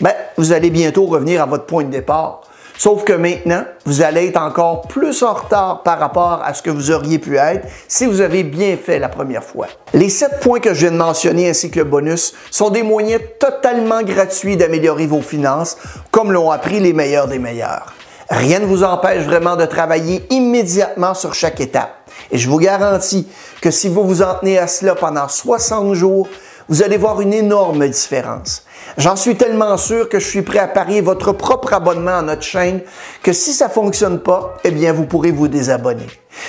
ben, 0.00 0.12
vous 0.36 0.52
allez 0.52 0.70
bientôt 0.70 1.06
revenir 1.06 1.42
à 1.42 1.46
votre 1.46 1.66
point 1.66 1.84
de 1.84 1.90
départ. 1.90 2.42
Sauf 2.76 3.04
que 3.04 3.12
maintenant, 3.12 3.64
vous 3.86 4.02
allez 4.02 4.26
être 4.26 4.40
encore 4.40 4.82
plus 4.82 5.22
en 5.22 5.32
retard 5.32 5.84
par 5.84 5.98
rapport 6.00 6.42
à 6.44 6.54
ce 6.54 6.62
que 6.62 6.70
vous 6.70 6.90
auriez 6.90 7.20
pu 7.20 7.36
être 7.36 7.66
si 7.86 8.04
vous 8.04 8.20
avez 8.20 8.42
bien 8.42 8.76
fait 8.76 8.98
la 8.98 9.08
première 9.08 9.44
fois. 9.44 9.68
Les 9.92 10.08
sept 10.08 10.40
points 10.40 10.58
que 10.58 10.74
je 10.74 10.80
viens 10.80 10.90
de 10.90 10.96
mentionner 10.96 11.48
ainsi 11.48 11.70
que 11.70 11.78
le 11.78 11.84
bonus 11.84 12.34
sont 12.50 12.70
des 12.70 12.82
moyens 12.82 13.22
totalement 13.38 14.02
gratuits 14.02 14.56
d'améliorer 14.56 15.06
vos 15.06 15.22
finances, 15.22 15.76
comme 16.10 16.32
l'ont 16.32 16.50
appris 16.50 16.80
les 16.80 16.92
meilleurs 16.92 17.28
des 17.28 17.38
meilleurs. 17.38 17.94
Rien 18.28 18.58
ne 18.58 18.66
vous 18.66 18.82
empêche 18.82 19.22
vraiment 19.22 19.54
de 19.54 19.66
travailler 19.66 20.26
immédiatement 20.30 21.14
sur 21.14 21.34
chaque 21.34 21.60
étape. 21.60 21.94
Et 22.32 22.38
je 22.38 22.48
vous 22.48 22.58
garantis 22.58 23.28
que 23.60 23.70
si 23.70 23.88
vous 23.88 24.04
vous 24.04 24.22
en 24.22 24.34
tenez 24.34 24.58
à 24.58 24.66
cela 24.66 24.94
pendant 24.94 25.28
60 25.28 25.94
jours, 25.94 26.28
vous 26.68 26.82
allez 26.82 26.96
voir 26.96 27.20
une 27.20 27.32
énorme 27.32 27.86
différence. 27.88 28.64
J'en 28.96 29.16
suis 29.16 29.36
tellement 29.36 29.76
sûr 29.76 30.08
que 30.08 30.18
je 30.18 30.26
suis 30.26 30.42
prêt 30.42 30.58
à 30.58 30.68
parier 30.68 31.00
votre 31.00 31.32
propre 31.32 31.72
abonnement 31.72 32.18
à 32.18 32.22
notre 32.22 32.42
chaîne 32.42 32.80
que 33.22 33.32
si 33.32 33.52
ça 33.52 33.68
fonctionne 33.68 34.20
pas, 34.20 34.56
eh 34.64 34.70
bien, 34.70 34.92
vous 34.92 35.04
pourrez 35.04 35.30
vous 35.30 35.48
désabonner. 35.48 36.06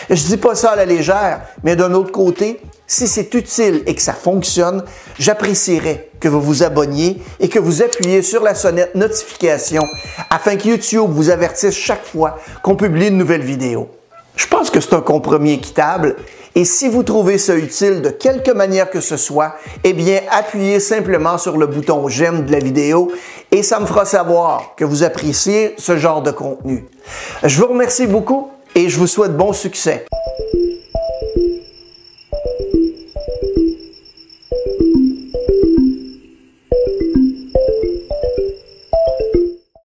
Je 0.09 0.23
dis 0.23 0.37
pas 0.37 0.55
ça 0.55 0.71
à 0.71 0.75
la 0.75 0.85
légère, 0.85 1.41
mais 1.63 1.75
d'un 1.75 1.93
autre 1.93 2.11
côté, 2.11 2.59
si 2.87 3.07
c'est 3.07 3.33
utile 3.33 3.83
et 3.85 3.95
que 3.95 4.01
ça 4.01 4.13
fonctionne, 4.13 4.83
j'apprécierais 5.17 6.09
que 6.19 6.27
vous 6.27 6.41
vous 6.41 6.63
abonniez 6.63 7.21
et 7.39 7.49
que 7.49 7.59
vous 7.59 7.81
appuyiez 7.81 8.21
sur 8.21 8.43
la 8.43 8.55
sonnette 8.55 8.95
notification 8.95 9.83
afin 10.29 10.55
que 10.55 10.67
YouTube 10.67 11.09
vous 11.09 11.29
avertisse 11.29 11.75
chaque 11.75 12.05
fois 12.05 12.37
qu'on 12.61 12.75
publie 12.75 13.07
une 13.07 13.17
nouvelle 13.17 13.43
vidéo. 13.43 13.89
Je 14.35 14.47
pense 14.47 14.69
que 14.69 14.81
c'est 14.81 14.93
un 14.93 15.01
compromis 15.01 15.53
équitable 15.53 16.15
et 16.57 16.63
si 16.63 16.87
vous 16.87 17.03
trouvez 17.03 17.37
ça 17.37 17.55
utile 17.55 18.01
de 18.01 18.09
quelque 18.09 18.51
manière 18.51 18.89
que 18.89 19.01
ce 19.01 19.17
soit, 19.17 19.55
eh 19.83 19.91
bien, 19.91 20.21
appuyez 20.31 20.79
simplement 20.79 21.37
sur 21.37 21.57
le 21.57 21.67
bouton 21.67 22.07
j'aime 22.07 22.45
de 22.45 22.51
la 22.53 22.59
vidéo 22.59 23.11
et 23.51 23.61
ça 23.61 23.81
me 23.81 23.85
fera 23.85 24.05
savoir 24.05 24.73
que 24.77 24.85
vous 24.85 25.03
appréciez 25.03 25.75
ce 25.77 25.97
genre 25.97 26.21
de 26.21 26.31
contenu. 26.31 26.85
Je 27.43 27.59
vous 27.59 27.67
remercie 27.67 28.07
beaucoup 28.07 28.49
et 28.73 28.87
je 28.87 28.97
vous 28.97 29.07
souhaite 29.07 29.35
bon 29.35 29.51
succès. 29.51 30.05